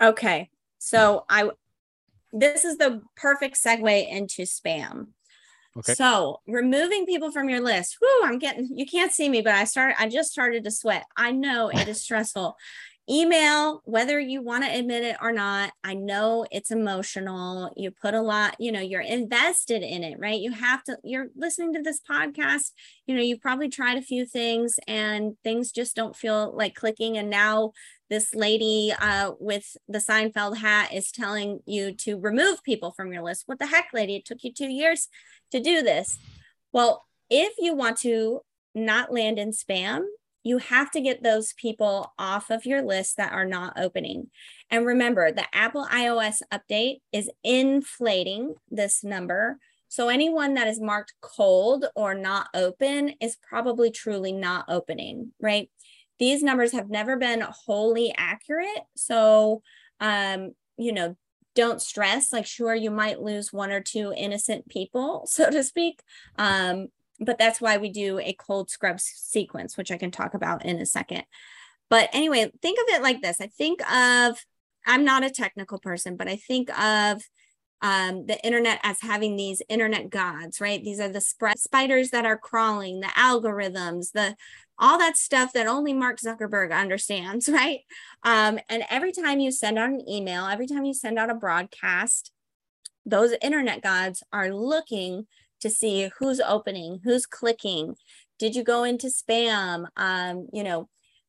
Okay. 0.00 0.50
So 0.78 1.24
I 1.28 1.50
this 2.32 2.64
is 2.64 2.76
the 2.76 3.02
perfect 3.16 3.56
segue 3.56 4.08
into 4.08 4.42
spam. 4.42 5.08
Okay. 5.76 5.94
So 5.94 6.40
removing 6.46 7.06
people 7.06 7.30
from 7.30 7.48
your 7.48 7.60
list. 7.60 7.98
Whoo, 8.00 8.26
I'm 8.26 8.38
getting 8.38 8.68
you 8.74 8.86
can't 8.86 9.12
see 9.12 9.28
me, 9.28 9.42
but 9.42 9.54
I 9.54 9.64
started, 9.64 9.96
I 9.98 10.08
just 10.08 10.30
started 10.30 10.64
to 10.64 10.70
sweat. 10.70 11.04
I 11.16 11.32
know 11.32 11.68
it 11.68 11.88
is 11.88 12.00
stressful. 12.02 12.56
Email, 13.10 13.80
whether 13.86 14.20
you 14.20 14.42
want 14.42 14.64
to 14.64 14.70
admit 14.70 15.02
it 15.02 15.16
or 15.22 15.32
not, 15.32 15.72
I 15.82 15.94
know 15.94 16.44
it's 16.50 16.70
emotional. 16.70 17.72
You 17.74 17.90
put 17.90 18.12
a 18.12 18.20
lot, 18.20 18.56
you 18.58 18.70
know, 18.70 18.82
you're 18.82 19.00
invested 19.00 19.82
in 19.82 20.04
it, 20.04 20.18
right? 20.18 20.38
You 20.38 20.52
have 20.52 20.84
to, 20.84 20.98
you're 21.02 21.28
listening 21.34 21.72
to 21.72 21.82
this 21.82 22.00
podcast, 22.00 22.72
you 23.06 23.14
know, 23.14 23.22
you've 23.22 23.40
probably 23.40 23.70
tried 23.70 23.96
a 23.96 24.02
few 24.02 24.26
things 24.26 24.78
and 24.86 25.36
things 25.42 25.72
just 25.72 25.96
don't 25.96 26.14
feel 26.14 26.54
like 26.54 26.74
clicking. 26.74 27.16
And 27.16 27.30
now 27.30 27.72
this 28.10 28.34
lady 28.34 28.92
uh, 29.00 29.32
with 29.38 29.76
the 29.88 29.98
Seinfeld 29.98 30.56
hat 30.58 30.92
is 30.92 31.12
telling 31.12 31.60
you 31.66 31.92
to 31.92 32.18
remove 32.18 32.62
people 32.62 32.92
from 32.92 33.12
your 33.12 33.22
list. 33.22 33.44
What 33.46 33.58
the 33.58 33.66
heck, 33.66 33.88
lady? 33.92 34.16
It 34.16 34.24
took 34.24 34.42
you 34.42 34.52
two 34.52 34.70
years 34.70 35.08
to 35.50 35.60
do 35.60 35.82
this. 35.82 36.18
Well, 36.72 37.04
if 37.30 37.54
you 37.58 37.74
want 37.74 37.98
to 37.98 38.40
not 38.74 39.12
land 39.12 39.38
in 39.38 39.50
spam, 39.50 40.04
you 40.42 40.58
have 40.58 40.90
to 40.92 41.00
get 41.00 41.22
those 41.22 41.52
people 41.54 42.14
off 42.18 42.50
of 42.50 42.64
your 42.64 42.80
list 42.80 43.16
that 43.16 43.32
are 43.32 43.44
not 43.44 43.74
opening. 43.78 44.30
And 44.70 44.86
remember, 44.86 45.30
the 45.30 45.44
Apple 45.52 45.86
iOS 45.90 46.40
update 46.52 47.00
is 47.12 47.30
inflating 47.42 48.54
this 48.70 49.04
number. 49.04 49.58
So 49.88 50.08
anyone 50.08 50.54
that 50.54 50.68
is 50.68 50.80
marked 50.80 51.14
cold 51.20 51.86
or 51.94 52.14
not 52.14 52.48
open 52.54 53.14
is 53.20 53.36
probably 53.36 53.90
truly 53.90 54.32
not 54.32 54.66
opening, 54.68 55.32
right? 55.40 55.70
These 56.18 56.42
numbers 56.42 56.72
have 56.72 56.90
never 56.90 57.16
been 57.16 57.40
wholly 57.40 58.12
accurate. 58.16 58.82
So, 58.96 59.62
um, 60.00 60.52
you 60.76 60.92
know, 60.92 61.16
don't 61.54 61.82
stress. 61.82 62.32
Like, 62.32 62.46
sure, 62.46 62.74
you 62.74 62.90
might 62.90 63.20
lose 63.20 63.52
one 63.52 63.70
or 63.70 63.80
two 63.80 64.12
innocent 64.16 64.68
people, 64.68 65.26
so 65.30 65.50
to 65.50 65.62
speak. 65.62 66.02
Um, 66.36 66.88
but 67.20 67.38
that's 67.38 67.60
why 67.60 67.78
we 67.78 67.90
do 67.90 68.20
a 68.20 68.32
cold 68.32 68.70
scrub 68.70 69.00
sequence, 69.00 69.76
which 69.76 69.90
I 69.90 69.96
can 69.96 70.10
talk 70.10 70.34
about 70.34 70.64
in 70.64 70.78
a 70.78 70.86
second. 70.86 71.24
But 71.90 72.10
anyway, 72.12 72.52
think 72.62 72.78
of 72.78 72.94
it 72.94 73.02
like 73.02 73.22
this. 73.22 73.40
I 73.40 73.46
think 73.48 73.80
of, 73.90 74.38
I'm 74.86 75.04
not 75.04 75.24
a 75.24 75.30
technical 75.30 75.78
person, 75.78 76.16
but 76.16 76.28
I 76.28 76.36
think 76.36 76.70
of 76.78 77.22
um, 77.80 78.26
the 78.26 78.44
internet 78.44 78.80
as 78.82 79.00
having 79.00 79.36
these 79.36 79.62
internet 79.68 80.10
gods, 80.10 80.60
right? 80.60 80.82
These 80.82 81.00
are 81.00 81.08
the 81.08 81.20
sp- 81.22 81.56
spiders 81.56 82.10
that 82.10 82.26
are 82.26 82.36
crawling, 82.38 83.00
the 83.00 83.08
algorithms, 83.08 84.12
the 84.12 84.36
all 84.78 84.98
that 84.98 85.16
stuff 85.16 85.52
that 85.52 85.66
only 85.66 85.92
Mark 85.92 86.20
Zuckerberg 86.20 86.72
understands, 86.72 87.48
right? 87.52 87.80
Um, 88.22 88.58
and 88.68 88.84
every 88.90 89.12
time 89.12 89.40
you 89.40 89.50
send 89.50 89.78
out 89.78 89.90
an 89.90 90.08
email, 90.08 90.46
every 90.46 90.66
time 90.66 90.84
you 90.84 90.94
send 90.94 91.18
out 91.18 91.30
a 91.30 91.34
broadcast, 91.34 92.32
those 93.04 93.34
internet 93.42 93.82
gods 93.82 94.22
are 94.32 94.52
looking 94.52 95.26
to 95.60 95.70
see 95.70 96.10
who's 96.18 96.40
opening, 96.40 97.00
who's 97.04 97.26
clicking. 97.26 97.96
Did 98.38 98.54
you 98.54 98.62
go 98.62 98.84
into 98.84 99.08
spam? 99.08 99.86
Um, 99.96 100.48
you 100.52 100.62
know, 100.62 100.88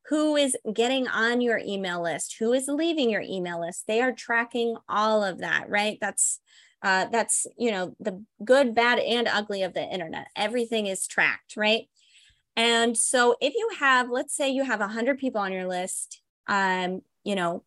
who 0.09 0.35
is 0.35 0.57
getting 0.73 1.07
on 1.07 1.39
your 1.39 1.59
email 1.59 2.01
list? 2.01 2.35
Who 2.39 2.53
is 2.53 2.67
leaving 2.67 3.09
your 3.09 3.21
email 3.21 3.61
list? 3.61 3.85
They 3.87 4.01
are 4.01 4.11
tracking 4.11 4.75
all 4.87 5.23
of 5.23 5.39
that, 5.39 5.69
right? 5.69 5.97
That's 6.01 6.39
uh, 6.81 7.05
that's 7.11 7.45
you 7.57 7.71
know 7.71 7.95
the 7.99 8.23
good, 8.43 8.73
bad, 8.73 8.99
and 8.99 9.27
ugly 9.27 9.63
of 9.63 9.73
the 9.73 9.83
internet. 9.83 10.27
Everything 10.35 10.87
is 10.87 11.07
tracked, 11.07 11.55
right? 11.57 11.87
And 12.55 12.97
so 12.97 13.35
if 13.39 13.53
you 13.55 13.69
have, 13.79 14.09
let's 14.09 14.35
say 14.35 14.49
you 14.49 14.63
have 14.63 14.79
100 14.79 15.17
people 15.17 15.39
on 15.39 15.53
your 15.53 15.67
list, 15.67 16.21
um, 16.47 17.01
you 17.23 17.35
know, 17.35 17.63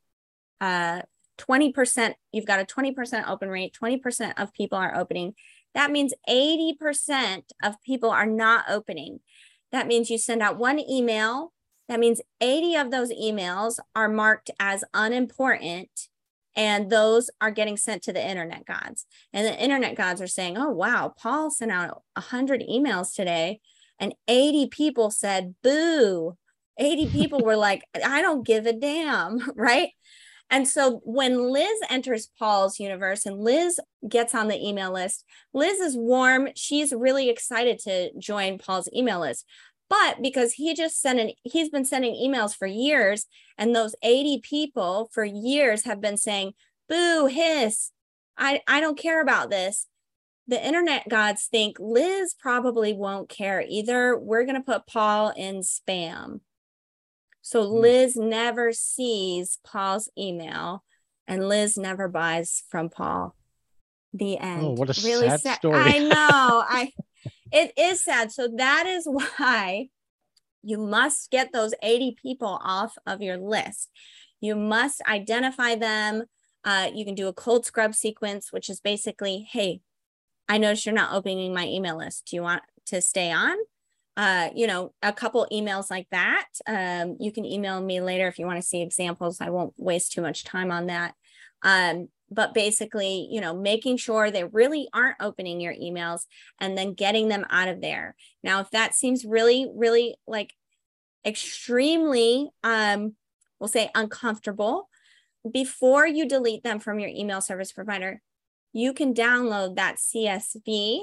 uh, 0.61 1.03
20%, 1.39 2.15
you've 2.33 2.47
got 2.47 2.61
a 2.61 2.65
20% 2.65 3.29
open 3.29 3.49
rate, 3.49 3.77
20% 3.81 4.35
of 4.37 4.53
people 4.53 4.77
are 4.77 4.95
opening. 4.95 5.35
That 5.75 5.91
means 5.91 6.13
80% 6.29 7.43
of 7.63 7.83
people 7.83 8.11
are 8.11 8.27
not 8.27 8.67
opening. 8.69 9.21
That 9.71 9.87
means 9.87 10.11
you 10.11 10.19
send 10.19 10.43
out 10.43 10.59
one 10.59 10.79
email. 10.79 11.53
That 11.93 12.01
means 12.01 12.23
80 12.41 12.77
of 12.77 12.91
those 12.91 13.13
emails 13.13 13.79
are 13.95 14.09
marked 14.09 14.51
as 14.59 14.83
unimportant 14.95 16.09
and 16.57 16.89
those 16.89 17.29
are 17.39 17.51
getting 17.51 17.77
sent 17.77 18.03
to 18.05 18.15
the 18.15 18.27
internet 18.27 18.65
gods 18.65 19.05
and 19.31 19.47
the 19.47 19.63
internet 19.63 19.95
gods 19.95 20.23
are 20.23 20.27
saying 20.27 20.57
oh 20.57 20.71
wow 20.71 21.13
paul 21.19 21.51
sent 21.51 21.71
out 21.71 22.03
100 22.15 22.63
emails 22.63 23.15
today 23.15 23.61
and 23.99 24.15
80 24.27 24.69
people 24.69 25.11
said 25.11 25.55
boo 25.63 26.35
80 26.79 27.09
people 27.09 27.41
were 27.41 27.57
like 27.69 27.83
i 28.03 28.23
don't 28.23 28.47
give 28.47 28.65
a 28.65 28.73
damn 28.73 29.51
right 29.55 29.91
and 30.53 30.69
so 30.69 31.01
when 31.05 31.51
Liz 31.51 31.81
enters 31.89 32.29
Paul's 32.39 32.79
universe 32.79 33.25
and 33.25 33.41
Liz 33.41 33.81
gets 34.07 34.35
on 34.35 34.49
the 34.49 34.63
email 34.63 34.93
list, 34.93 35.25
Liz 35.55 35.81
is 35.81 35.97
warm. 35.97 36.51
She's 36.55 36.93
really 36.93 37.31
excited 37.31 37.79
to 37.85 38.11
join 38.19 38.59
Paul's 38.59 38.91
email 38.95 39.21
list. 39.21 39.47
But 39.93 40.23
because 40.23 40.55
he 40.55 40.73
just 40.75 41.03
sent 41.03 41.21
an, 41.21 41.33
he's 41.45 41.69
been 41.69 41.85
sending 41.85 42.15
emails 42.15 42.57
for 42.57 42.67
years, 42.67 43.27
and 43.59 43.77
those 43.77 43.95
80 44.03 44.41
people 44.41 45.11
for 45.13 45.23
years 45.23 45.85
have 45.85 46.01
been 46.01 46.17
saying, 46.17 46.55
boo, 46.89 47.27
hiss, 47.27 47.91
I, 48.39 48.63
I 48.67 48.81
don't 48.81 48.99
care 48.99 49.21
about 49.21 49.51
this 49.51 49.87
the 50.49 50.67
internet 50.67 51.09
gods 51.09 51.49
think 51.51 51.77
Liz 51.79 52.35
probably 52.39 52.93
won't 52.93 53.29
care 53.29 53.65
either. 53.67 54.19
We're 54.19 54.45
going 54.45 54.57
to 54.57 54.61
put 54.61 54.87
Paul 54.87 55.33
in 55.37 55.61
spam. 55.61 56.41
So 57.41 57.67
hmm. 57.67 57.81
Liz 57.81 58.17
never 58.17 58.73
sees 58.73 59.59
Paul's 59.65 60.11
email 60.19 60.85
and 61.27 61.49
Liz 61.49 61.77
never 61.77 62.09
buys 62.09 62.65
from 62.69 62.89
Paul. 62.89 63.37
The 64.13 64.37
oh, 64.41 64.45
end. 64.45 64.63
Oh, 64.63 64.71
what 64.73 64.91
a 64.91 65.07
really 65.07 65.29
sad, 65.29 65.41
sad 65.41 65.59
story. 65.59 65.81
I 65.81 65.99
know. 66.01 66.11
I 66.19 66.93
it 67.53 67.73
is 67.77 68.03
sad. 68.03 68.33
So 68.33 68.49
that 68.57 68.87
is 68.87 69.05
why 69.37 69.89
you 70.63 70.79
must 70.79 71.31
get 71.31 71.53
those 71.53 71.75
80 71.83 72.17
people 72.21 72.61
off 72.63 72.97
of 73.07 73.21
your 73.21 73.37
list. 73.37 73.91
You 74.41 74.55
must 74.57 75.03
identify 75.09 75.75
them. 75.75 76.25
Uh, 76.65 76.89
you 76.95 77.05
can 77.05 77.15
do 77.15 77.29
a 77.29 77.33
cold 77.33 77.67
scrub 77.67 77.95
sequence, 77.95 78.53
which 78.53 78.71
is 78.71 78.81
basically, 78.81 79.47
hey, 79.51 79.81
I 80.49 80.59
noticed 80.59 80.87
you're 80.87 80.95
not 80.95 81.15
opening 81.15 81.55
my 81.55 81.67
email 81.67 81.97
list. 81.97 82.27
Do 82.27 82.37
you 82.37 82.43
want 82.43 82.63
to 82.87 83.01
stay 83.01 83.33
on? 83.33 83.57
Uh, 84.17 84.51
you 84.55 84.67
know, 84.67 84.93
a 85.03 85.13
couple 85.13 85.47
emails 85.53 85.91
like 85.91 86.07
that. 86.11 86.47
Um, 86.67 87.17
you 87.19 87.33
can 87.33 87.45
email 87.45 87.81
me 87.81 88.01
later 88.01 88.29
if 88.29 88.39
you 88.39 88.47
want 88.47 88.61
to 88.61 88.67
see 88.67 88.83
examples. 88.83 89.41
I 89.41 89.51
won't 89.51 89.73
waste 89.79 90.13
too 90.13 90.21
much 90.21 90.45
time 90.45 90.71
on 90.71 90.87
that. 90.87 91.15
Um, 91.63 92.09
but 92.33 92.55
basically, 92.55 93.29
you 93.31 93.41
know, 93.41 93.55
making 93.55 93.97
sure 93.97 94.31
they 94.31 94.45
really 94.45 94.89
aren't 94.93 95.17
opening 95.21 95.61
your 95.61 95.75
emails 95.75 96.23
and 96.61 96.77
then 96.77 96.95
getting 96.95 97.29
them 97.29 97.45
out 97.51 97.69
of 97.69 97.81
there. 97.81 98.15
Now, 98.43 98.61
if 98.61 98.71
that 98.71 98.95
seems 98.95 99.25
really, 99.25 99.69
really 99.75 100.17
like 100.27 100.55
extremely, 101.25 102.51
um, 102.63 103.15
we'll 103.59 103.69
say 103.69 103.91
uncomfortable, 103.95 104.89
before 105.51 106.07
you 106.07 106.27
delete 106.29 106.63
them 106.63 106.79
from 106.79 106.99
your 106.99 107.11
email 107.11 107.41
service 107.41 107.73
provider, 107.73 108.21
you 108.73 108.93
can 108.93 109.13
download 109.13 109.77
that 109.77 109.97
CSV 109.97 111.03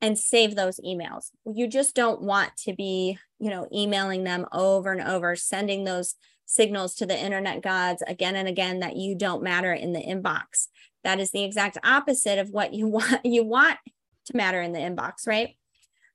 and 0.00 0.18
save 0.18 0.54
those 0.54 0.78
emails. 0.86 1.30
You 1.46 1.66
just 1.66 1.94
don't 1.94 2.22
want 2.22 2.56
to 2.58 2.74
be, 2.74 3.18
you 3.38 3.50
know, 3.50 3.68
emailing 3.72 4.24
them 4.24 4.46
over 4.52 4.92
and 4.92 5.00
over, 5.00 5.34
sending 5.34 5.84
those 5.84 6.14
signals 6.46 6.94
to 6.96 7.06
the 7.06 7.18
internet 7.18 7.62
gods 7.62 8.02
again 8.06 8.36
and 8.36 8.48
again 8.48 8.80
that 8.80 8.96
you 8.96 9.14
don't 9.14 9.42
matter 9.42 9.72
in 9.72 9.92
the 9.92 10.00
inbox. 10.00 10.68
That 11.02 11.20
is 11.20 11.30
the 11.30 11.44
exact 11.44 11.78
opposite 11.84 12.38
of 12.38 12.50
what 12.50 12.72
you 12.72 12.88
want 12.88 13.24
you 13.24 13.44
want 13.44 13.78
to 14.26 14.36
matter 14.36 14.60
in 14.60 14.72
the 14.72 14.80
inbox, 14.80 15.26
right? 15.26 15.56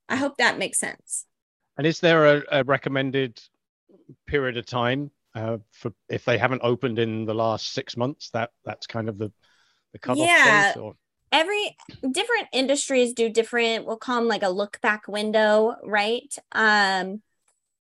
I 0.07 0.15
hope 0.15 0.37
that 0.37 0.57
makes 0.57 0.79
sense. 0.79 1.25
And 1.77 1.85
is 1.85 1.99
there 1.99 2.37
a, 2.37 2.43
a 2.51 2.63
recommended 2.63 3.39
period 4.27 4.57
of 4.57 4.65
time 4.65 5.11
uh, 5.35 5.57
for 5.71 5.93
if 6.09 6.25
they 6.25 6.37
haven't 6.37 6.61
opened 6.63 6.99
in 6.99 7.25
the 7.25 7.35
last 7.35 7.73
six 7.73 7.95
months? 7.95 8.31
That 8.31 8.49
that's 8.65 8.87
kind 8.87 9.09
of 9.09 9.17
the 9.17 9.31
the 9.93 9.99
cutoff 9.99 10.27
yeah. 10.27 10.73
Date, 10.73 10.93
every 11.31 11.77
different 12.11 12.47
industries 12.51 13.13
do 13.13 13.29
different 13.29 13.85
we'll 13.85 13.97
call 13.97 14.15
them 14.15 14.27
like 14.27 14.43
a 14.43 14.49
look 14.49 14.81
back 14.81 15.07
window 15.07 15.75
right 15.83 16.35
um 16.53 17.21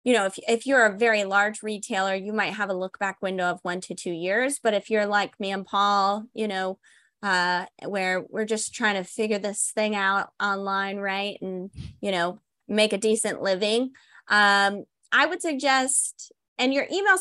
you 0.03 0.13
know 0.13 0.25
if, 0.25 0.37
if 0.47 0.65
you're 0.65 0.85
a 0.85 0.97
very 0.97 1.23
large 1.23 1.61
retailer 1.63 2.15
you 2.15 2.33
might 2.33 2.53
have 2.53 2.69
a 2.69 2.73
look 2.73 2.97
back 2.99 3.21
window 3.21 3.45
of 3.45 3.59
one 3.63 3.81
to 3.81 3.95
two 3.95 4.11
years 4.11 4.59
but 4.61 4.73
if 4.73 4.89
you're 4.89 5.05
like 5.05 5.39
me 5.39 5.51
and 5.51 5.65
paul 5.65 6.25
you 6.33 6.47
know 6.47 6.77
uh 7.23 7.65
where 7.85 8.23
we're 8.29 8.45
just 8.45 8.73
trying 8.73 8.95
to 8.95 9.03
figure 9.03 9.39
this 9.39 9.71
thing 9.73 9.95
out 9.95 10.29
online 10.41 10.97
right 10.97 11.37
and 11.41 11.69
you 12.01 12.11
know 12.11 12.39
make 12.67 12.93
a 12.93 12.97
decent 12.97 13.41
living 13.41 13.91
um 14.27 14.83
i 15.11 15.25
would 15.25 15.41
suggest 15.41 16.31
and 16.57 16.73
your 16.73 16.87
email 16.91 17.17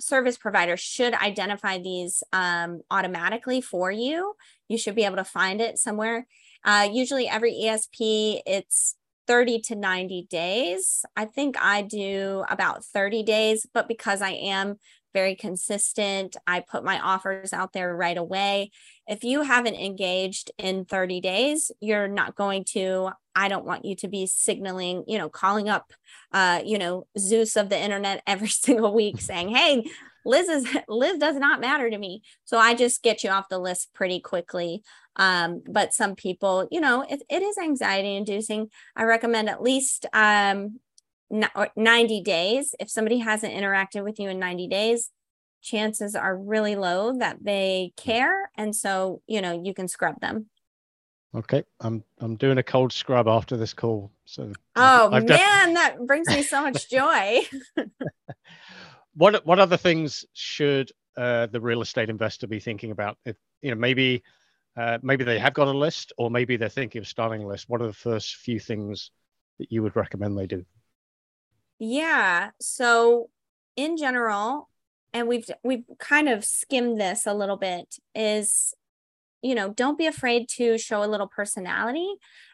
service 0.00 0.36
provider 0.36 0.76
should 0.76 1.14
identify 1.14 1.78
these 1.78 2.22
um, 2.32 2.80
automatically 2.90 3.60
for 3.60 3.90
you. 3.90 4.34
You 4.68 4.78
should 4.78 4.94
be 4.94 5.04
able 5.04 5.16
to 5.16 5.24
find 5.24 5.60
it 5.60 5.78
somewhere. 5.78 6.26
Uh, 6.64 6.88
usually, 6.90 7.28
every 7.28 7.52
ESP, 7.52 8.40
it's 8.46 8.96
30 9.26 9.60
to 9.60 9.76
90 9.76 10.26
days. 10.28 11.04
I 11.16 11.24
think 11.24 11.56
I 11.60 11.82
do 11.82 12.44
about 12.48 12.84
30 12.84 13.22
days, 13.22 13.66
but 13.72 13.88
because 13.88 14.22
I 14.22 14.30
am 14.30 14.76
very 15.12 15.34
consistent, 15.34 16.36
I 16.46 16.60
put 16.60 16.84
my 16.84 16.98
offers 17.00 17.52
out 17.52 17.72
there 17.72 17.94
right 17.94 18.16
away. 18.16 18.70
If 19.06 19.24
you 19.24 19.42
haven't 19.42 19.74
engaged 19.74 20.50
in 20.58 20.84
30 20.84 21.20
days, 21.20 21.70
you're 21.80 22.08
not 22.08 22.36
going 22.36 22.64
to. 22.72 23.10
I 23.34 23.48
don't 23.48 23.64
want 23.64 23.84
you 23.84 23.96
to 23.96 24.08
be 24.08 24.26
signaling, 24.26 25.04
you 25.06 25.18
know, 25.18 25.28
calling 25.28 25.68
up, 25.68 25.92
uh, 26.32 26.62
you 26.64 26.78
know, 26.78 27.06
Zeus 27.18 27.56
of 27.56 27.68
the 27.68 27.78
internet 27.78 28.22
every 28.26 28.48
single 28.48 28.94
week 28.94 29.20
saying, 29.20 29.48
hey, 29.54 29.84
Liz 30.24 30.48
is 30.48 30.78
Liz 30.88 31.18
does 31.18 31.36
not 31.36 31.60
matter 31.60 31.90
to 31.90 31.98
me. 31.98 32.22
So 32.44 32.58
I 32.58 32.74
just 32.74 33.02
get 33.02 33.24
you 33.24 33.30
off 33.30 33.48
the 33.48 33.58
list 33.58 33.92
pretty 33.94 34.20
quickly. 34.20 34.82
Um, 35.16 35.62
but 35.68 35.92
some 35.92 36.14
people, 36.14 36.68
you 36.70 36.80
know, 36.80 37.02
it, 37.08 37.22
it 37.28 37.42
is 37.42 37.58
anxiety 37.58 38.14
inducing. 38.14 38.70
I 38.96 39.04
recommend 39.04 39.48
at 39.48 39.62
least 39.62 40.06
um, 40.12 40.80
90 41.30 42.22
days. 42.22 42.74
If 42.78 42.90
somebody 42.90 43.18
hasn't 43.18 43.54
interacted 43.54 44.04
with 44.04 44.18
you 44.18 44.28
in 44.28 44.38
90 44.38 44.68
days, 44.68 45.10
chances 45.62 46.14
are 46.14 46.36
really 46.36 46.76
low 46.76 47.16
that 47.18 47.38
they 47.42 47.92
care. 47.96 48.50
And 48.56 48.74
so, 48.74 49.22
you 49.26 49.40
know, 49.40 49.60
you 49.62 49.74
can 49.74 49.88
scrub 49.88 50.20
them. 50.20 50.46
Okay, 51.32 51.62
I'm 51.80 52.02
I'm 52.18 52.34
doing 52.34 52.58
a 52.58 52.62
cold 52.62 52.92
scrub 52.92 53.28
after 53.28 53.56
this 53.56 53.72
call. 53.72 54.10
So 54.24 54.52
oh 54.74 55.06
I've, 55.06 55.22
I've 55.22 55.28
man, 55.28 55.68
def- 55.68 55.76
that 55.76 56.06
brings 56.06 56.26
me 56.28 56.42
so 56.42 56.60
much 56.60 56.90
joy. 56.90 57.42
what 59.14 59.44
what 59.46 59.58
other 59.58 59.76
things 59.76 60.24
should 60.32 60.92
uh, 61.16 61.46
the 61.46 61.60
real 61.60 61.82
estate 61.82 62.10
investor 62.10 62.46
be 62.46 62.60
thinking 62.60 62.90
about? 62.90 63.18
If 63.24 63.36
you 63.62 63.70
know, 63.70 63.76
maybe 63.76 64.22
uh, 64.76 64.98
maybe 65.02 65.24
they 65.24 65.38
have 65.38 65.54
got 65.54 65.68
a 65.68 65.72
list, 65.72 66.12
or 66.16 66.30
maybe 66.30 66.56
they're 66.56 66.68
thinking 66.68 67.00
of 67.00 67.08
starting 67.08 67.42
a 67.42 67.46
list. 67.46 67.68
What 67.68 67.82
are 67.82 67.86
the 67.86 67.92
first 67.92 68.36
few 68.36 68.60
things 68.60 69.10
that 69.58 69.72
you 69.72 69.82
would 69.82 69.96
recommend 69.96 70.38
they 70.38 70.46
do? 70.46 70.64
Yeah. 71.78 72.50
So 72.60 73.30
in 73.76 73.96
general, 73.96 74.68
and 75.12 75.26
we've 75.28 75.50
we've 75.64 75.84
kind 75.98 76.28
of 76.28 76.44
skimmed 76.44 77.00
this 77.00 77.26
a 77.26 77.34
little 77.34 77.56
bit, 77.56 77.96
is 78.14 78.74
you 79.42 79.54
know, 79.54 79.70
don't 79.70 79.98
be 79.98 80.06
afraid 80.06 80.48
to 80.56 80.76
show 80.76 81.02
a 81.02 81.08
little 81.08 81.26
personality. 81.26 82.08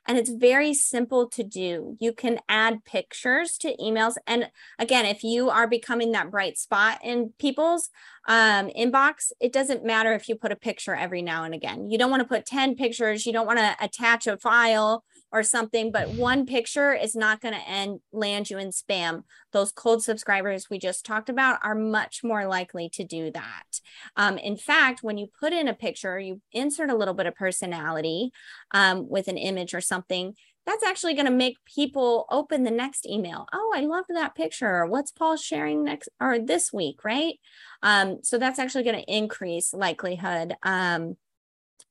And 0.06 0.18
it's 0.18 0.30
very 0.30 0.74
simple 0.74 1.28
to 1.30 1.42
do. 1.42 1.96
You 2.00 2.12
can 2.12 2.38
add 2.48 2.84
pictures 2.84 3.56
to 3.58 3.76
emails. 3.76 4.14
And 4.26 4.50
again, 4.78 5.06
if 5.06 5.22
you 5.22 5.50
are 5.50 5.66
becoming 5.66 6.12
that 6.12 6.30
bright 6.30 6.58
spot 6.58 7.00
in 7.02 7.32
people's 7.38 7.90
um, 8.28 8.68
inbox, 8.68 9.32
it 9.40 9.52
doesn't 9.52 9.84
matter 9.84 10.12
if 10.12 10.28
you 10.28 10.36
put 10.36 10.52
a 10.52 10.56
picture 10.56 10.94
every 10.94 11.22
now 11.22 11.44
and 11.44 11.54
again. 11.54 11.90
You 11.90 11.98
don't 11.98 12.10
want 12.10 12.22
to 12.22 12.28
put 12.28 12.46
10 12.46 12.76
pictures, 12.76 13.26
you 13.26 13.32
don't 13.32 13.46
want 13.46 13.58
to 13.58 13.76
attach 13.80 14.26
a 14.26 14.36
file 14.36 15.04
or 15.32 15.42
something, 15.42 15.90
but 15.90 16.10
one 16.10 16.46
picture 16.46 16.92
is 16.92 17.14
not 17.14 17.40
going 17.40 17.54
to 17.54 17.68
end 17.68 18.00
land 18.12 18.48
you 18.48 18.58
in 18.58 18.68
spam. 18.68 19.24
Those 19.52 19.72
cold 19.72 20.02
subscribers 20.02 20.68
we 20.70 20.78
just 20.78 21.04
talked 21.04 21.28
about 21.28 21.58
are 21.62 21.74
much 21.74 22.20
more 22.22 22.46
likely 22.46 22.88
to 22.90 23.04
do 23.04 23.30
that. 23.32 23.80
Um, 24.16 24.38
in 24.38 24.56
fact, 24.56 25.02
when 25.02 25.18
you 25.18 25.26
put 25.38 25.52
in 25.52 25.68
a 25.68 25.74
picture, 25.74 26.18
you 26.18 26.40
insert 26.52 26.90
a 26.90 26.96
little 26.96 27.14
bit 27.14 27.26
of 27.26 27.34
personality 27.34 28.30
um, 28.70 29.08
with 29.08 29.28
an 29.28 29.36
image 29.36 29.74
or 29.74 29.80
something. 29.80 29.95
Something, 29.96 30.34
that's 30.66 30.84
actually 30.84 31.14
going 31.14 31.26
to 31.26 31.32
make 31.32 31.56
people 31.64 32.26
open 32.30 32.64
the 32.64 32.70
next 32.70 33.06
email. 33.06 33.46
Oh, 33.50 33.72
I 33.74 33.80
loved 33.80 34.08
that 34.10 34.34
picture. 34.34 34.84
What's 34.84 35.10
Paul 35.10 35.38
sharing 35.38 35.84
next 35.84 36.10
or 36.20 36.38
this 36.38 36.70
week, 36.70 37.02
right? 37.02 37.36
Um, 37.82 38.18
so 38.22 38.36
that's 38.36 38.58
actually 38.58 38.84
going 38.84 39.02
to 39.02 39.10
increase 39.10 39.72
likelihood 39.72 40.54
um, 40.62 41.16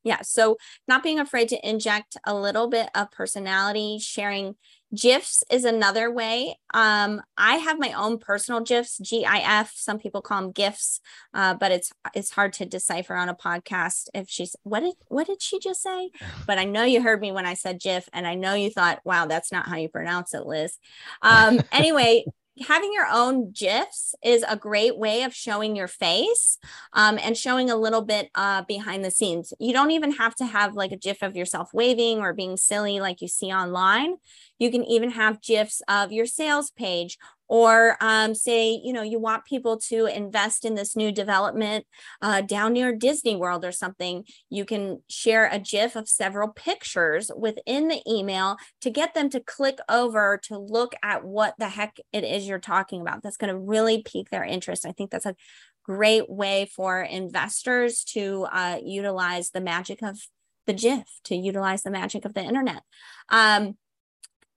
yeah. 0.03 0.21
So 0.21 0.57
not 0.87 1.03
being 1.03 1.19
afraid 1.19 1.49
to 1.49 1.67
inject 1.67 2.17
a 2.25 2.35
little 2.35 2.69
bit 2.69 2.89
of 2.95 3.11
personality, 3.11 3.99
sharing 3.99 4.55
GIFs 4.93 5.43
is 5.49 5.65
another 5.65 6.11
way. 6.11 6.57
Um, 6.73 7.21
I 7.37 7.55
have 7.55 7.79
my 7.79 7.91
own 7.91 8.17
personal 8.17 8.61
GIFs, 8.61 8.99
GIF. 8.99 9.71
Some 9.75 9.99
people 9.99 10.21
call 10.21 10.41
them 10.41 10.51
GIFs, 10.51 11.01
uh, 11.33 11.55
but 11.55 11.71
it's 11.71 11.91
it's 12.13 12.29
hard 12.31 12.53
to 12.53 12.65
decipher 12.65 13.15
on 13.15 13.27
a 13.27 13.35
podcast 13.35 14.07
if 14.13 14.29
she's 14.29 14.55
what 14.63 14.81
did 14.81 14.93
what 15.07 15.27
did 15.27 15.41
she 15.41 15.59
just 15.59 15.81
say? 15.81 16.11
But 16.47 16.59
I 16.59 16.65
know 16.65 16.83
you 16.83 17.01
heard 17.01 17.21
me 17.21 17.31
when 17.31 17.45
I 17.45 17.55
said 17.55 17.79
GIF, 17.79 18.07
and 18.13 18.27
I 18.27 18.35
know 18.35 18.53
you 18.53 18.69
thought, 18.69 18.99
wow, 19.03 19.25
that's 19.25 19.51
not 19.51 19.67
how 19.67 19.77
you 19.77 19.89
pronounce 19.89 20.33
it, 20.33 20.45
Liz. 20.45 20.77
Um, 21.21 21.61
anyway, 21.71 22.25
having 22.61 22.93
your 22.93 23.07
own 23.11 23.51
GIFs 23.51 24.15
is 24.23 24.43
a 24.47 24.55
great 24.55 24.97
way 24.97 25.23
of 25.23 25.33
showing 25.33 25.75
your 25.75 25.87
face 25.87 26.57
um, 26.93 27.19
and 27.21 27.35
showing 27.35 27.69
a 27.69 27.75
little 27.75 28.01
bit 28.01 28.29
uh, 28.35 28.61
behind 28.63 29.03
the 29.03 29.11
scenes. 29.11 29.53
You 29.59 29.73
don't 29.73 29.91
even 29.91 30.13
have 30.13 30.35
to 30.35 30.45
have 30.45 30.73
like 30.73 30.91
a 30.91 30.97
GIF 30.97 31.21
of 31.21 31.35
yourself 31.35 31.73
waving 31.73 32.19
or 32.19 32.33
being 32.33 32.57
silly 32.57 32.99
like 32.99 33.21
you 33.21 33.27
see 33.27 33.51
online. 33.51 34.15
You 34.59 34.71
can 34.71 34.83
even 34.83 35.11
have 35.11 35.41
GIFs 35.41 35.81
of 35.87 36.11
your 36.11 36.25
sales 36.25 36.71
page 36.71 37.17
or 37.47 37.95
um, 38.01 38.33
say 38.33 38.71
you 38.83 38.91
know 38.91 39.03
you 39.03 39.19
want 39.19 39.45
people 39.45 39.77
to 39.77 40.07
invest 40.07 40.65
in 40.65 40.73
this 40.73 40.95
new 40.95 41.11
development 41.11 41.85
uh, 42.21 42.41
down 42.41 42.73
near 42.73 42.91
disney 42.91 43.35
world 43.35 43.63
or 43.63 43.71
something 43.71 44.23
you 44.49 44.65
can 44.65 44.99
share 45.07 45.47
a 45.51 45.59
gif 45.59 45.95
of 45.95 46.09
several 46.09 46.47
pictures 46.47 47.29
within 47.37 47.87
the 47.87 48.01
email 48.07 48.57
to 48.81 48.89
get 48.89 49.13
them 49.13 49.29
to 49.29 49.39
click 49.39 49.77
over 49.89 50.39
to 50.43 50.57
look 50.57 50.95
at 51.03 51.23
what 51.23 51.53
the 51.57 51.69
heck 51.69 51.97
it 52.11 52.23
is 52.23 52.47
you're 52.47 52.59
talking 52.59 53.01
about. 53.01 53.21
That's 53.21 53.37
going 53.37 53.53
to 53.53 53.59
really 53.59 54.01
pique 54.03 54.29
their 54.29 54.43
interest. 54.43 54.85
I 54.85 54.91
think 54.91 55.11
that's 55.11 55.25
a 55.25 55.35
great 55.83 56.29
way 56.29 56.69
for 56.75 57.01
investors 57.01 58.03
to 58.03 58.47
uh, 58.51 58.79
utilize 58.83 59.51
the 59.51 59.61
magic 59.61 60.01
of 60.01 60.19
the 60.65 60.73
gif 60.73 61.03
to 61.25 61.35
utilize 61.35 61.83
the 61.83 61.91
magic 61.91 62.25
of 62.25 62.33
the 62.33 62.41
internet. 62.41 62.81
Um, 63.29 63.77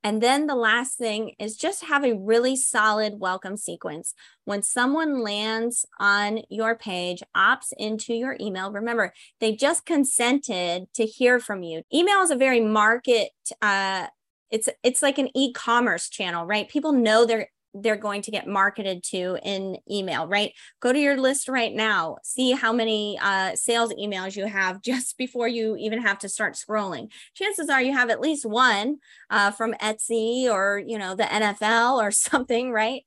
and 0.09 0.23
then 0.23 0.47
the 0.47 0.55
last 0.55 0.97
thing 0.97 1.33
is 1.39 1.55
just 1.55 1.85
have 1.85 2.03
a 2.03 2.17
really 2.17 2.57
solid 2.57 3.21
welcome 3.21 3.59
sequence. 3.59 4.15
When 4.47 4.63
someone 4.63 5.21
lands 5.21 5.85
on 6.01 6.41
your 6.49 6.77
page, 6.77 7.23
opts 7.37 7.75
into 7.77 8.15
your 8.15 8.35
email, 8.41 8.73
remember, 8.73 9.13
they 9.39 9.55
just 9.55 9.85
consented 9.85 10.87
to 10.95 11.05
hear 11.05 11.39
from 11.39 11.63
you. 11.63 11.83
Email 11.93 12.23
is 12.23 12.31
a 12.31 12.37
very 12.37 12.63
market 12.63 13.33
uh, 13.61 14.07
it's 14.51 14.71
it's 14.83 15.03
like 15.03 15.19
an 15.19 15.29
e-commerce 15.35 16.09
channel 16.09 16.47
right 16.47 16.71
people 16.71 16.93
know 16.93 17.27
they're 17.27 17.51
they're 17.83 17.97
going 17.97 18.23
to 18.23 18.31
get 18.31 18.47
marketed 18.47 19.03
to 19.05 19.39
in 19.43 19.77
email, 19.91 20.27
right? 20.27 20.53
Go 20.81 20.93
to 20.93 20.99
your 20.99 21.17
list 21.17 21.49
right 21.49 21.73
now, 21.73 22.19
see 22.23 22.53
how 22.53 22.73
many 22.73 23.19
uh, 23.21 23.55
sales 23.55 23.93
emails 23.95 24.37
you 24.37 24.47
have 24.47 24.83
just 24.83 25.17
before 25.19 25.49
you 25.49 25.77
even 25.77 26.01
have 26.01 26.19
to 26.21 26.29
start 26.29 26.55
scrolling. 26.55 27.11
Chances 27.35 27.69
are 27.69 27.83
you 27.83 27.93
have 27.93 28.11
at 28.11 28.21
least 28.21 28.45
one 28.47 28.99
uh, 29.31 29.51
from 29.51 29.75
Etsy 29.75 30.45
or, 30.45 30.83
you 30.85 30.99
know, 30.99 31.15
the 31.15 31.25
NFL 31.25 32.03
or 32.03 32.11
something, 32.11 32.71
right? 32.73 33.03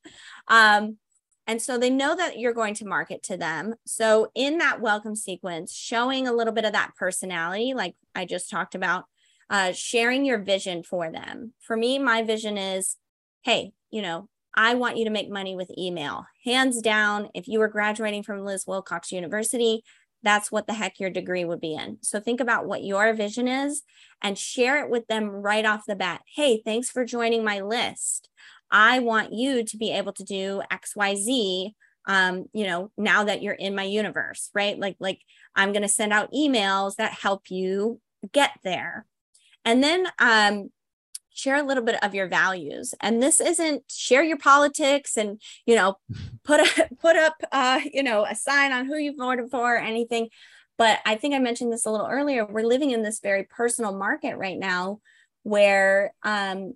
Um, 0.48 0.98
and 1.48 1.62
so 1.62 1.78
they 1.78 1.90
know 1.90 2.16
that 2.16 2.40
you're 2.40 2.54
going 2.54 2.76
to 2.76 2.86
market 2.86 3.24
to 3.24 3.38
them. 3.38 3.74
So 3.86 4.32
in 4.36 4.60
that 4.60 4.80
welcome 4.80 5.16
sequence, 5.16 5.74
showing 5.74 6.28
a 6.28 6.34
little 6.34 6.54
bit 6.54 6.66
of 6.66 6.74
that 6.74 6.96
personality, 6.96 7.74
like 7.74 7.96
I 8.16 8.26
just 8.26 8.50
talked 8.50 8.76
about, 8.76 9.06
uh, 9.50 9.74
sharing 9.74 10.24
your 10.24 10.40
vision 10.40 10.82
for 10.82 11.12
them. 11.12 11.54
For 11.60 11.76
me, 11.76 12.00
my 12.00 12.24
vision 12.24 12.58
is, 12.58 12.96
hey, 13.44 13.74
you 13.90 14.02
know, 14.02 14.30
I 14.54 14.76
want 14.76 14.98
you 14.98 15.06
to 15.06 15.12
make 15.12 15.30
money 15.30 15.56
with 15.56 15.72
email. 15.78 16.26
Hands 16.44 16.82
down, 16.82 17.30
if 17.34 17.48
you 17.48 17.60
were 17.60 17.68
graduating 17.68 18.24
from 18.24 18.44
Liz 18.44 18.66
Wilcox 18.68 19.12
University, 19.12 19.84
that's 20.24 20.52
what 20.52 20.68
the 20.68 20.74
heck 20.74 21.00
your 21.00 21.10
degree 21.10 21.46
would 21.46 21.62
be 21.62 21.74
in. 21.74 21.98
So 22.02 22.20
think 22.20 22.40
about 22.40 22.68
what 22.68 22.84
your 22.84 23.14
vision 23.14 23.48
is 23.48 23.82
and 24.22 24.38
share 24.38 24.84
it 24.84 24.90
with 24.90 25.08
them 25.08 25.30
right 25.30 25.66
off 25.66 25.86
the 25.88 25.96
bat. 25.96 26.22
Hey, 26.36 26.62
thanks 26.64 26.90
for 26.90 27.06
joining 27.06 27.44
my 27.44 27.62
list. 27.62 28.30
I 28.70 29.00
want 29.00 29.34
you 29.34 29.64
to 29.64 29.78
be 29.78 29.92
able 29.92 30.14
to 30.14 30.24
do 30.24 30.62
XYZ 30.72 31.74
um 32.08 32.46
you 32.52 32.66
know 32.66 32.92
now 32.98 33.24
that 33.24 33.42
you're 33.42 33.54
in 33.54 33.76
my 33.76 33.84
universe 33.84 34.50
right 34.56 34.80
like 34.80 34.96
like 35.00 35.20
i'm 35.56 35.72
going 35.72 35.84
to 35.84 35.88
send 35.88 36.12
out 36.12 36.32
emails 36.34 36.96
that 36.96 37.12
help 37.12 37.52
you 37.52 38.00
get 38.32 38.52
there 38.64 39.06
and 39.66 39.84
then 39.84 40.08
um 40.18 40.70
share 41.34 41.56
a 41.56 41.64
little 41.64 41.84
bit 41.84 42.02
of 42.04 42.14
your 42.14 42.28
values. 42.28 42.94
And 43.02 43.22
this 43.22 43.40
isn't 43.40 43.84
share 43.90 44.24
your 44.24 44.38
politics 44.38 45.18
and 45.18 45.42
you 45.66 45.76
know 45.76 45.96
put 46.44 46.60
a 46.60 46.90
put 47.00 47.16
up 47.16 47.36
uh 47.52 47.82
you 47.92 48.04
know 48.04 48.26
a 48.26 48.36
sign 48.36 48.72
on 48.72 48.86
who 48.86 48.98
you 48.98 49.16
voted 49.18 49.50
for 49.50 49.76
or 49.76 49.80
anything. 49.80 50.30
But 50.78 51.00
i 51.06 51.16
think 51.16 51.34
i 51.34 51.40
mentioned 51.40 51.72
this 51.72 51.86
a 51.86 51.92
little 51.92 52.08
earlier. 52.08 52.46
We're 52.46 52.64
living 52.64 52.92
in 52.92 53.04
this 53.04 53.20
very 53.20 53.44
personal 53.44 53.98
market 53.98 54.38
right 54.38 54.58
now 54.58 55.00
where 55.44 56.14
um 56.24 56.74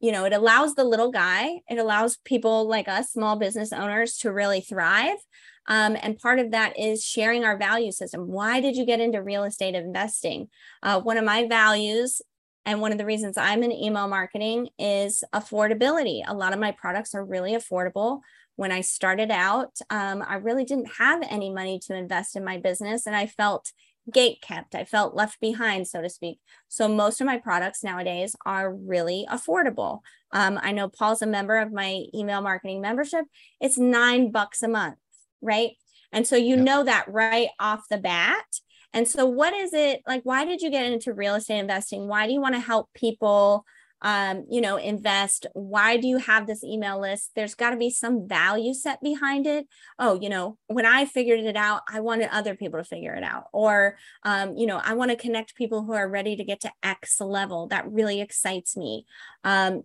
you 0.00 0.12
know 0.12 0.24
it 0.24 0.32
allows 0.32 0.74
the 0.74 0.84
little 0.84 1.10
guy 1.10 1.60
it 1.68 1.78
allows 1.78 2.16
people 2.24 2.68
like 2.68 2.88
us 2.88 3.12
small 3.12 3.36
business 3.36 3.72
owners 3.72 4.16
to 4.18 4.32
really 4.32 4.60
thrive. 4.60 5.18
Um, 5.66 5.96
and 6.02 6.18
part 6.18 6.40
of 6.40 6.50
that 6.50 6.78
is 6.78 7.04
sharing 7.04 7.44
our 7.44 7.56
value 7.56 7.92
system. 7.92 8.26
Why 8.26 8.60
did 8.60 8.76
you 8.76 8.84
get 8.84 8.98
into 8.98 9.22
real 9.22 9.44
estate 9.44 9.76
investing? 9.76 10.48
Uh, 10.82 11.00
one 11.00 11.16
of 11.16 11.24
my 11.24 11.46
values 11.46 12.20
and 12.66 12.80
one 12.80 12.92
of 12.92 12.98
the 12.98 13.06
reasons 13.06 13.36
I'm 13.36 13.62
in 13.62 13.72
email 13.72 14.08
marketing 14.08 14.68
is 14.78 15.24
affordability. 15.34 16.22
A 16.26 16.34
lot 16.34 16.52
of 16.52 16.58
my 16.58 16.72
products 16.72 17.14
are 17.14 17.24
really 17.24 17.52
affordable. 17.52 18.20
When 18.56 18.72
I 18.72 18.82
started 18.82 19.30
out, 19.30 19.78
um, 19.88 20.22
I 20.26 20.36
really 20.36 20.64
didn't 20.64 20.92
have 20.98 21.22
any 21.28 21.50
money 21.50 21.78
to 21.86 21.96
invest 21.96 22.36
in 22.36 22.44
my 22.44 22.58
business, 22.58 23.06
and 23.06 23.16
I 23.16 23.26
felt 23.26 23.72
gate 24.12 24.40
kept. 24.42 24.74
I 24.74 24.84
felt 24.84 25.14
left 25.14 25.40
behind, 25.40 25.86
so 25.86 26.02
to 26.02 26.08
speak. 26.10 26.40
So 26.68 26.88
most 26.88 27.20
of 27.20 27.26
my 27.26 27.38
products 27.38 27.84
nowadays 27.84 28.34
are 28.44 28.74
really 28.74 29.26
affordable. 29.30 30.00
Um, 30.32 30.58
I 30.62 30.72
know 30.72 30.88
Paul's 30.88 31.22
a 31.22 31.26
member 31.26 31.58
of 31.58 31.72
my 31.72 32.04
email 32.14 32.40
marketing 32.40 32.80
membership. 32.80 33.24
It's 33.60 33.78
nine 33.78 34.30
bucks 34.30 34.62
a 34.62 34.68
month, 34.68 34.98
right? 35.40 35.72
And 36.12 36.26
so 36.26 36.36
you 36.36 36.56
know 36.56 36.82
that 36.84 37.06
right 37.08 37.48
off 37.58 37.84
the 37.88 37.98
bat. 37.98 38.44
And 38.92 39.06
so, 39.06 39.26
what 39.26 39.54
is 39.54 39.72
it 39.72 40.02
like? 40.06 40.22
Why 40.24 40.44
did 40.44 40.60
you 40.60 40.70
get 40.70 40.90
into 40.90 41.14
real 41.14 41.34
estate 41.34 41.58
investing? 41.58 42.08
Why 42.08 42.26
do 42.26 42.32
you 42.32 42.40
want 42.40 42.54
to 42.54 42.60
help 42.60 42.88
people? 42.94 43.64
Um, 44.02 44.46
you 44.50 44.62
know, 44.62 44.78
invest. 44.78 45.46
Why 45.52 45.98
do 45.98 46.08
you 46.08 46.16
have 46.16 46.46
this 46.46 46.64
email 46.64 46.98
list? 46.98 47.32
There's 47.36 47.54
got 47.54 47.70
to 47.70 47.76
be 47.76 47.90
some 47.90 48.26
value 48.26 48.72
set 48.72 49.02
behind 49.02 49.46
it. 49.46 49.66
Oh, 49.98 50.18
you 50.18 50.30
know, 50.30 50.56
when 50.68 50.86
I 50.86 51.04
figured 51.04 51.40
it 51.40 51.54
out, 51.54 51.82
I 51.86 52.00
wanted 52.00 52.30
other 52.32 52.54
people 52.54 52.80
to 52.80 52.84
figure 52.84 53.12
it 53.12 53.22
out. 53.22 53.48
Or, 53.52 53.98
um, 54.22 54.56
you 54.56 54.66
know, 54.66 54.80
I 54.82 54.94
want 54.94 55.10
to 55.10 55.18
connect 55.18 55.54
people 55.54 55.82
who 55.82 55.92
are 55.92 56.08
ready 56.08 56.34
to 56.34 56.44
get 56.44 56.60
to 56.60 56.72
X 56.82 57.20
level. 57.20 57.66
That 57.66 57.92
really 57.92 58.22
excites 58.22 58.74
me. 58.74 59.04
Um, 59.44 59.82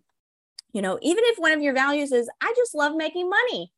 you 0.76 0.82
know, 0.82 1.00
even 1.02 1.24
if 1.28 1.38
one 1.38 1.54
of 1.54 1.62
your 1.62 1.74
values 1.74 2.12
is, 2.12 2.30
I 2.42 2.54
just 2.56 2.76
love 2.76 2.96
making 2.96 3.30
money, 3.30 3.72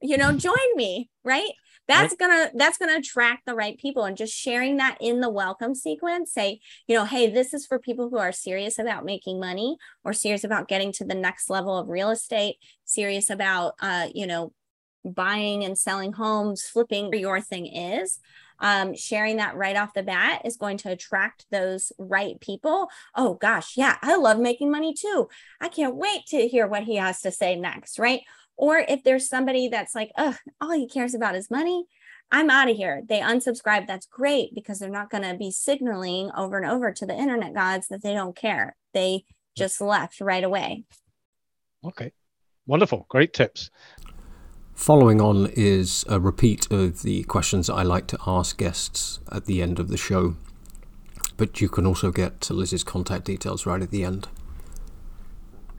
you 0.00 0.16
know, 0.16 0.32
join 0.32 0.76
me, 0.76 1.10
right? 1.22 1.50
That's 1.88 2.12
right. 2.12 2.18
gonna 2.18 2.50
that's 2.54 2.78
gonna 2.78 2.98
attract 2.98 3.46
the 3.46 3.54
right 3.54 3.78
people 3.78 4.04
and 4.04 4.16
just 4.16 4.34
sharing 4.34 4.76
that 4.76 4.96
in 5.00 5.20
the 5.20 5.30
welcome 5.30 5.74
sequence 5.74 6.32
say 6.32 6.60
you 6.86 6.94
know 6.94 7.04
hey 7.04 7.28
this 7.28 7.52
is 7.54 7.66
for 7.66 7.78
people 7.78 8.08
who 8.10 8.18
are 8.18 8.32
serious 8.32 8.78
about 8.78 9.04
making 9.04 9.40
money 9.40 9.76
or 10.04 10.12
serious 10.12 10.44
about 10.44 10.68
getting 10.68 10.92
to 10.92 11.04
the 11.04 11.14
next 11.14 11.50
level 11.50 11.76
of 11.76 11.88
real 11.88 12.10
estate 12.10 12.56
serious 12.84 13.30
about 13.30 13.74
uh 13.80 14.06
you 14.14 14.26
know 14.26 14.52
buying 15.04 15.64
and 15.64 15.78
selling 15.78 16.12
homes 16.12 16.62
flipping 16.62 17.12
your 17.14 17.40
thing 17.40 17.66
is 17.66 18.18
um, 18.60 18.94
sharing 18.94 19.36
that 19.36 19.56
right 19.56 19.76
off 19.76 19.94
the 19.94 20.02
bat 20.02 20.42
is 20.44 20.56
going 20.56 20.78
to 20.78 20.90
attract 20.90 21.46
those 21.50 21.92
right 21.98 22.40
people. 22.40 22.88
Oh 23.14 23.34
gosh, 23.34 23.76
yeah, 23.76 23.96
I 24.02 24.16
love 24.16 24.38
making 24.38 24.70
money 24.70 24.94
too. 24.94 25.28
I 25.60 25.68
can't 25.68 25.96
wait 25.96 26.26
to 26.28 26.48
hear 26.48 26.66
what 26.66 26.84
he 26.84 26.96
has 26.96 27.20
to 27.22 27.30
say 27.30 27.56
next, 27.56 27.98
right? 27.98 28.22
Or 28.58 28.84
if 28.88 29.04
there's 29.04 29.28
somebody 29.28 29.68
that's 29.68 29.94
like, 29.94 30.10
oh, 30.18 30.36
all 30.60 30.72
he 30.72 30.88
cares 30.88 31.14
about 31.14 31.36
is 31.36 31.50
money, 31.50 31.86
I'm 32.30 32.50
out 32.50 32.68
of 32.68 32.76
here. 32.76 33.02
They 33.08 33.20
unsubscribe. 33.20 33.86
That's 33.86 34.06
great 34.06 34.54
because 34.54 34.80
they're 34.80 34.90
not 34.90 35.10
going 35.10 35.22
to 35.22 35.36
be 35.36 35.50
signaling 35.50 36.30
over 36.36 36.58
and 36.58 36.70
over 36.70 36.92
to 36.92 37.06
the 37.06 37.14
internet 37.14 37.54
gods 37.54 37.88
that 37.88 38.02
they 38.02 38.12
don't 38.12 38.36
care. 38.36 38.76
They 38.92 39.24
just 39.56 39.80
left 39.80 40.20
right 40.20 40.44
away. 40.44 40.84
Okay. 41.84 42.12
Wonderful. 42.66 43.06
Great 43.08 43.32
tips. 43.32 43.70
Following 44.74 45.20
on 45.20 45.50
is 45.54 46.04
a 46.08 46.20
repeat 46.20 46.70
of 46.70 47.02
the 47.02 47.22
questions 47.24 47.70
I 47.70 47.82
like 47.82 48.06
to 48.08 48.18
ask 48.26 48.58
guests 48.58 49.20
at 49.32 49.46
the 49.46 49.62
end 49.62 49.78
of 49.78 49.88
the 49.88 49.96
show. 49.96 50.36
But 51.36 51.60
you 51.60 51.68
can 51.68 51.86
also 51.86 52.10
get 52.10 52.50
Liz's 52.50 52.84
contact 52.84 53.24
details 53.24 53.66
right 53.66 53.80
at 53.80 53.90
the 53.90 54.04
end. 54.04 54.28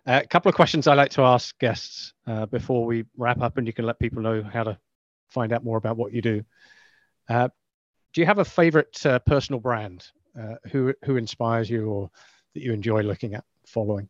A 0.10 0.26
couple 0.26 0.50
of 0.50 0.56
questions 0.56 0.88
I 0.88 0.96
like 0.96 1.12
to 1.12 1.22
ask 1.22 1.58
guests 1.60 2.14
uh, 2.26 2.48
before 2.48 2.84
we 2.84 3.06
wrap 3.16 3.42
up, 3.42 3.60
and 3.60 3.68
you 3.68 3.74
can 3.74 3.86
let 3.86 4.00
people 4.00 4.24
know 4.24 4.42
how 4.42 4.64
to 4.64 4.76
find 5.30 5.54
out 5.54 5.64
more 5.64 5.78
about 5.78 5.98
what 5.98 6.12
you 6.12 6.20
do. 6.20 6.44
Uh, 7.30 7.50
do 8.14 8.22
you 8.22 8.26
have 8.26 8.40
a 8.40 8.46
favorite 8.46 9.06
uh, 9.06 9.20
personal 9.20 9.60
brand 9.60 10.08
uh, 10.40 10.56
who 10.72 10.96
who 11.06 11.16
inspires 11.18 11.70
you 11.70 11.88
or 11.88 12.10
that 12.56 12.64
you 12.64 12.74
enjoy 12.74 13.04
looking 13.04 13.36
at, 13.36 13.44
following? 13.68 14.10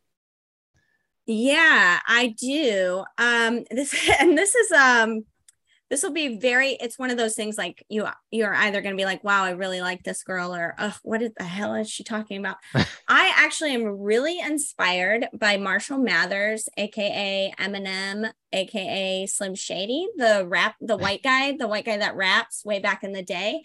Yeah, 1.25 1.99
I 2.07 2.33
do. 2.39 3.03
Um, 3.17 3.65
this 3.69 3.93
and 4.21 4.37
this 4.37 4.55
is 4.55 4.71
um 4.71 5.25
this 5.89 6.03
will 6.03 6.11
be 6.11 6.37
very 6.37 6.71
it's 6.79 6.99
one 6.99 7.09
of 7.09 7.17
those 7.17 7.35
things 7.35 7.57
like 7.57 7.83
you 7.89 8.07
you're 8.31 8.53
either 8.53 8.81
going 8.81 8.95
to 8.95 8.99
be 8.99 9.05
like 9.05 9.23
wow 9.23 9.43
i 9.43 9.51
really 9.51 9.81
like 9.81 10.03
this 10.03 10.23
girl 10.23 10.53
or 10.53 10.75
oh 10.79 10.95
what 11.03 11.21
the 11.37 11.43
hell 11.43 11.73
is 11.75 11.89
she 11.89 12.03
talking 12.03 12.37
about? 12.37 12.57
I 13.07 13.33
actually 13.35 13.73
am 13.73 13.83
really 13.85 14.39
inspired 14.39 15.27
by 15.33 15.57
marshall 15.57 15.97
mathers 15.97 16.69
aka 16.77 17.53
eminem 17.59 18.31
aka 18.53 19.25
slim 19.25 19.55
shady 19.55 20.07
the 20.15 20.45
rap 20.47 20.75
the 20.79 20.97
white 20.97 21.23
guy 21.23 21.55
the 21.57 21.67
white 21.67 21.85
guy 21.85 21.97
that 21.97 22.15
raps 22.15 22.63
way 22.63 22.79
back 22.79 23.03
in 23.03 23.11
the 23.11 23.23
day. 23.23 23.61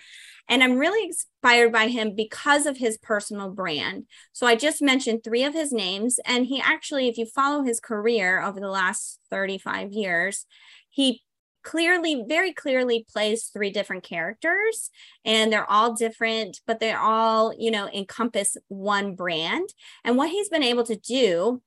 And 0.49 0.63
i'm 0.63 0.77
really 0.77 1.07
inspired 1.07 1.73
by 1.73 1.89
him 1.89 2.15
because 2.15 2.67
of 2.67 2.77
his 2.79 2.99
personal 2.99 3.51
brand. 3.51 4.05
So 4.33 4.47
i 4.47 4.57
just 4.57 4.83
mentioned 4.83 5.23
three 5.23 5.45
of 5.45 5.55
his 5.55 5.73
names 5.73 6.19
and 6.25 6.47
he 6.47 6.61
actually 6.61 7.09
if 7.09 7.19
you 7.19 7.27
follow 7.27 7.63
his 7.63 7.81
career 7.81 8.43
over 8.43 8.61
the 8.61 8.69
last 8.69 9.21
35 9.31 9.93
years 9.93 10.47
he 10.91 11.23
clearly 11.65 12.25
very 12.29 12.53
clearly 12.53 13.07
plays 13.11 13.45
three 13.45 13.71
different 13.71 14.05
characters 14.05 14.91
and 15.25 15.53
they're 15.53 15.71
all 15.71 15.95
different 15.95 16.61
but 16.67 16.79
they 16.79 16.93
all 16.93 17.53
you 17.59 17.71
know 17.71 17.89
encompass 17.89 18.57
one 18.69 19.15
brand. 19.15 19.69
And 20.05 20.17
what 20.17 20.31
he's 20.31 20.49
been 20.49 20.63
able 20.63 20.85
to 20.85 20.97
do 20.97 21.63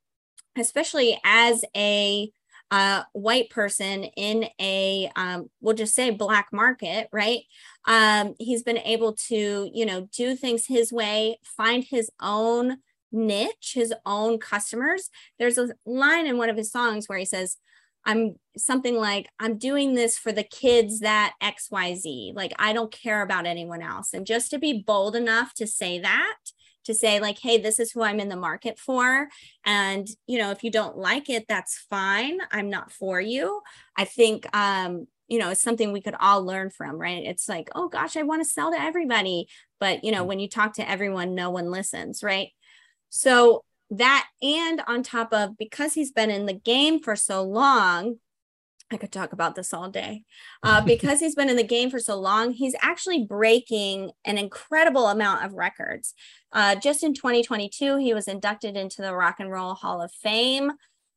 especially 0.58 1.20
as 1.24 1.64
a 1.76 2.32
uh, 2.70 3.04
white 3.14 3.50
person 3.50 4.04
in 4.04 4.46
a 4.60 5.10
um, 5.16 5.50
we'll 5.62 5.76
just 5.76 5.96
say 5.96 6.10
black 6.10 6.50
market 6.52 7.08
right? 7.12 7.42
Um, 7.86 8.36
he's 8.40 8.64
been 8.64 8.78
able 8.78 9.14
to 9.28 9.70
you 9.74 9.86
know 9.86 10.08
do 10.16 10.36
things 10.36 10.66
his 10.68 10.92
way 10.92 11.40
find 11.44 11.84
his 11.84 12.10
own 12.22 12.78
niche 13.12 13.72
his 13.74 13.94
own 14.06 14.38
customers. 14.38 15.10
There's 15.40 15.58
a 15.58 15.70
line 15.86 16.28
in 16.28 16.38
one 16.38 16.50
of 16.50 16.58
his 16.58 16.72
songs 16.72 17.08
where 17.08 17.18
he 17.18 17.26
says 17.26 17.58
I'm 18.08 18.36
something 18.58 18.96
like, 18.96 19.30
I'm 19.38 19.58
doing 19.58 19.94
this 19.94 20.18
for 20.18 20.32
the 20.32 20.44
kids 20.44 21.02
that 21.02 21.34
XYZ. 21.44 22.34
Like, 22.34 22.54
I 22.58 22.72
don't 22.72 22.92
care 22.92 23.22
about 23.22 23.46
anyone 23.46 23.82
else. 23.82 24.14
And 24.14 24.26
just 24.26 24.50
to 24.52 24.58
be 24.58 24.82
bold 24.82 25.16
enough 25.16 25.54
to 25.56 25.68
say 25.68 26.00
that, 26.00 26.38
to 26.86 26.94
say, 26.94 27.20
like, 27.20 27.38
hey, 27.38 27.58
this 27.58 27.80
is 27.80 27.92
who 27.92 28.02
I'm 28.02 28.22
in 28.22 28.30
the 28.30 28.38
market 28.38 28.80
for. 28.80 29.28
And, 29.66 30.08
you 30.26 30.40
know, 30.40 30.52
if 30.52 30.64
you 30.64 30.72
don't 30.72 30.98
like 30.98 31.30
it, 31.30 31.46
that's 31.50 31.86
fine. 31.90 32.40
I'm 32.50 32.70
not 32.70 32.94
for 32.94 33.20
you. 33.20 33.62
I 33.98 34.06
think, 34.06 34.48
um, 34.56 35.08
you 35.28 35.38
know, 35.38 35.50
it's 35.50 35.62
something 35.62 35.92
we 35.92 36.02
could 36.02 36.16
all 36.18 36.46
learn 36.46 36.70
from, 36.70 36.98
right? 36.98 37.26
It's 37.26 37.50
like, 37.50 37.70
oh 37.76 37.90
gosh, 37.90 38.16
I 38.16 38.24
want 38.24 38.42
to 38.42 38.50
sell 38.50 38.72
to 38.72 38.82
everybody. 38.82 39.50
But, 39.82 40.06
you 40.06 40.14
know, 40.14 40.24
mm. 40.24 40.28
when 40.28 40.40
you 40.40 40.48
talk 40.48 40.76
to 40.76 40.90
everyone, 40.90 41.36
no 41.36 41.50
one 41.50 41.72
listens, 41.72 42.24
right? 42.24 42.52
So 43.10 43.66
that 43.90 44.28
and 44.42 44.82
on 44.88 45.04
top 45.04 45.34
of 45.34 45.58
because 45.58 45.94
he's 45.94 46.12
been 46.12 46.30
in 46.30 46.46
the 46.46 46.54
game 46.54 47.00
for 47.00 47.16
so 47.16 47.42
long 47.42 48.18
i 48.92 48.98
could 48.98 49.12
talk 49.12 49.34
about 49.34 49.56
this 49.56 49.74
all 49.74 49.90
day 49.90 50.24
uh, 50.64 50.82
because 50.86 51.20
he's 51.20 51.36
been 51.36 51.50
in 51.50 51.56
the 51.56 51.64
game 51.64 51.90
for 51.90 52.00
so 52.00 52.20
long 52.20 52.52
he's 52.52 52.76
actually 52.82 53.24
breaking 53.24 54.12
an 54.26 54.38
incredible 54.38 55.08
amount 55.08 55.46
of 55.46 55.54
records 55.54 56.14
uh, 56.54 56.76
just 56.76 57.04
in 57.04 57.14
2022 57.14 57.98
he 57.98 58.14
was 58.14 58.28
inducted 58.28 58.76
into 58.76 59.02
the 59.02 59.14
rock 59.14 59.36
and 59.40 59.52
roll 59.52 59.74
hall 59.74 60.02
of 60.02 60.12
fame 60.12 60.72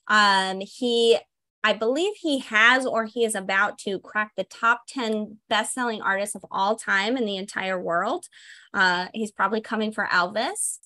um, 0.09 0.61
he 0.61 1.19
I 1.63 1.75
believe 1.75 2.15
he 2.17 2.39
has 2.41 2.87
or 2.87 3.05
he 3.05 3.25
is 3.25 3.35
about 3.35 3.79
to 3.81 3.99
crack 3.99 4.33
the 4.37 4.45
top 4.45 4.83
10 4.89 5.39
best 5.49 5.75
selling 5.75 6.01
artists 6.01 6.35
of 6.35 6.45
all 6.51 6.77
time 6.77 7.17
in 7.17 7.27
the 7.27 7.37
entire 7.37 7.81
world. 7.81 8.27
Uh, 8.73 9.09
he's 9.13 9.31
probably 9.31 9.61
coming 9.61 9.93
for 9.93 10.07
Elvis. 10.07 10.79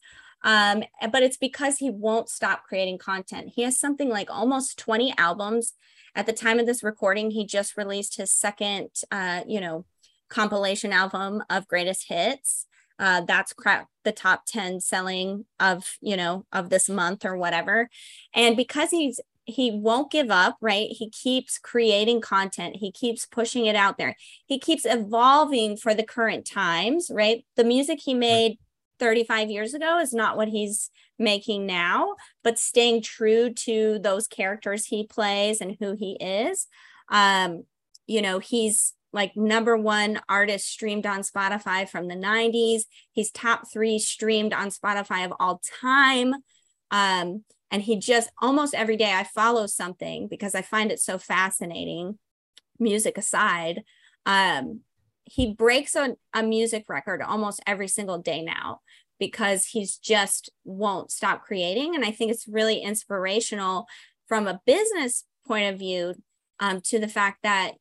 Um, 0.45 0.85
but 1.11 1.23
it's 1.23 1.39
because 1.39 1.79
he 1.79 1.91
won't 1.91 2.29
stop 2.29 2.65
creating 2.65 2.99
content. 2.99 3.53
He 3.57 3.63
has 3.63 3.81
something 3.81 4.09
like 4.09 4.31
almost 4.31 4.79
20 4.79 5.15
albums. 5.19 5.73
At 6.15 6.27
the 6.27 6.33
time 6.33 6.61
of 6.61 6.67
this 6.67 6.85
recording, 6.85 7.33
he 7.33 7.45
just 7.45 7.77
released 7.77 8.17
his 8.17 8.31
second, 8.31 8.91
uh, 9.11 9.41
you 9.49 9.61
know, 9.61 9.85
compilation 10.29 10.93
album 10.93 11.43
of 11.51 11.67
greatest 11.67 12.09
hits. 12.09 12.67
Uh, 12.99 13.23
that's 13.23 13.53
cracked 13.53 13.89
the 14.05 14.13
top 14.13 14.45
10 14.47 14.81
selling 14.81 15.47
of, 15.59 15.97
you 16.01 16.17
know, 16.17 16.47
of 16.53 16.71
this 16.71 16.89
month 16.89 17.25
or 17.25 17.37
whatever. 17.37 17.89
And 18.33 18.57
because 18.57 18.91
he's 18.91 19.19
he 19.47 19.71
won't 19.71 20.11
give 20.11 20.31
up, 20.31 20.57
right? 20.61 20.89
He 20.91 21.11
keeps 21.11 21.59
creating 21.59 22.23
content. 22.23 22.77
He 22.77 22.91
keeps 22.91 23.27
pushing 23.27 23.67
it 23.67 23.77
out 23.77 23.99
there. 23.99 24.17
He 24.47 24.59
keeps 24.59 24.87
evolving 24.87 25.77
for 25.77 25.93
the 25.93 26.03
current 26.03 26.47
times, 26.47 27.11
right? 27.13 27.45
The 27.57 27.65
music 27.65 28.01
he 28.03 28.15
made 28.15 28.59
35 28.99 29.51
years 29.51 29.75
ago 29.75 29.99
is 29.99 30.13
not 30.13 30.37
what 30.37 30.49
he's 30.49 30.91
making 31.19 31.67
now, 31.67 32.15
but 32.43 32.59
staying 32.59 33.03
true 33.03 33.53
to 33.53 33.99
those 33.99 34.27
characters 34.27 34.87
he 34.87 35.07
plays 35.07 35.61
and 35.61 35.77
who 35.81 35.95
he 35.95 36.17
is. 36.21 36.67
Um, 37.11 37.65
you 38.07 38.23
know, 38.23 38.39
he's 38.39 38.95
like 39.13 39.37
number 39.37 39.77
one 39.77 40.21
artist 40.29 40.69
streamed 40.69 41.07
on 41.07 41.21
Spotify 41.21 41.89
from 41.89 42.09
the 42.09 42.17
90s. 42.17 42.83
He's 43.13 43.31
top 43.31 43.71
three 43.73 43.99
streamed 43.99 44.53
on 44.53 44.69
Spotify 44.69 45.25
of 45.25 45.33
all 45.39 45.63
time. 45.81 46.35
Um, 46.91 47.45
and 47.71 47.83
he 47.83 47.97
just 47.97 48.31
almost 48.41 48.75
every 48.75 48.97
day 48.97 49.13
I 49.13 49.25
follow 49.25 49.67
something 49.67 50.29
because 50.29 50.55
I 50.55 50.63
find 50.63 50.91
it 50.93 51.01
so 51.01 51.19
fascinating, 51.19 52.19
music 52.79 53.17
aside. 53.17 53.83
Um, 54.27 54.81
he 55.25 55.53
breaks 55.53 55.95
a, 55.95 56.17
a 56.33 56.43
music 56.43 56.85
record 56.89 57.23
almost 57.23 57.63
every 57.67 57.89
single 57.89 58.19
day 58.19 58.43
now 58.43 58.81
because 59.19 59.67
he's 59.67 59.97
just 59.97 60.51
won't 60.65 61.11
stop 61.11 61.45
creating. 61.45 61.95
And 61.95 62.05
I 62.05 62.11
think 62.11 62.31
it's 62.31 62.49
really 62.49 62.81
inspirational 62.81 63.87
from 64.29 64.47
a 64.47 64.61
business 64.67 65.25
point 65.47 65.73
of 65.73 65.79
view 65.79 66.15
um, 66.61 66.81
to 66.83 66.99
the 66.99 67.09
fact 67.09 67.39
that, 67.43 67.73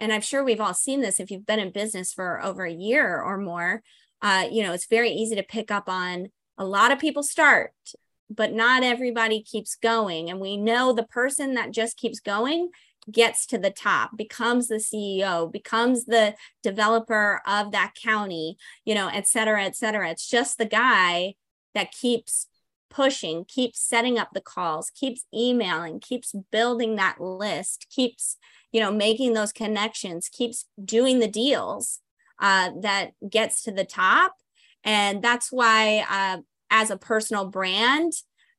and 0.00 0.12
I'm 0.12 0.20
sure 0.20 0.44
we've 0.44 0.60
all 0.60 0.74
seen 0.74 1.00
this 1.00 1.20
if 1.20 1.30
you've 1.30 1.46
been 1.46 1.58
in 1.58 1.70
business 1.70 2.12
for 2.12 2.42
over 2.42 2.64
a 2.64 2.72
year 2.72 3.20
or 3.20 3.38
more, 3.38 3.82
uh, 4.22 4.46
you 4.50 4.62
know, 4.62 4.72
it's 4.72 4.86
very 4.86 5.10
easy 5.10 5.36
to 5.36 5.42
pick 5.42 5.70
up 5.70 5.88
on 5.88 6.28
a 6.58 6.64
lot 6.64 6.92
of 6.92 6.98
people 6.98 7.22
start, 7.22 7.72
but 8.30 8.52
not 8.52 8.82
everybody 8.82 9.42
keeps 9.42 9.76
going. 9.76 10.30
And 10.30 10.40
we 10.40 10.56
know 10.56 10.92
the 10.92 11.02
person 11.02 11.54
that 11.54 11.72
just 11.72 11.96
keeps 11.96 12.20
going 12.20 12.70
gets 13.10 13.46
to 13.46 13.58
the 13.58 13.70
top, 13.70 14.16
becomes 14.16 14.68
the 14.68 14.76
CEO, 14.76 15.50
becomes 15.50 16.06
the 16.06 16.34
developer 16.62 17.40
of 17.46 17.72
that 17.72 17.94
county, 17.94 18.56
you 18.84 18.94
know, 18.94 19.08
et 19.08 19.28
cetera, 19.28 19.64
et 19.64 19.76
cetera. 19.76 20.10
It's 20.10 20.28
just 20.28 20.58
the 20.58 20.66
guy 20.66 21.34
that 21.74 21.92
keeps 21.92 22.46
pushing, 22.90 23.44
keeps 23.44 23.80
setting 23.80 24.18
up 24.18 24.30
the 24.32 24.40
calls, 24.40 24.90
keeps 24.90 25.24
emailing, 25.34 26.00
keeps 26.00 26.34
building 26.50 26.96
that 26.96 27.20
list, 27.20 27.86
keeps, 27.90 28.36
you 28.72 28.80
know, 28.80 28.92
making 28.92 29.34
those 29.34 29.52
connections, 29.52 30.28
keeps 30.28 30.66
doing 30.82 31.18
the 31.18 31.28
deals 31.28 32.00
uh, 32.40 32.70
that 32.80 33.10
gets 33.28 33.62
to 33.62 33.70
the 33.70 33.84
top. 33.84 34.34
And 34.84 35.22
that's 35.22 35.52
why, 35.52 36.04
uh, 36.08 36.38
as 36.70 36.90
a 36.90 36.96
personal 36.96 37.46
brand, 37.46 38.12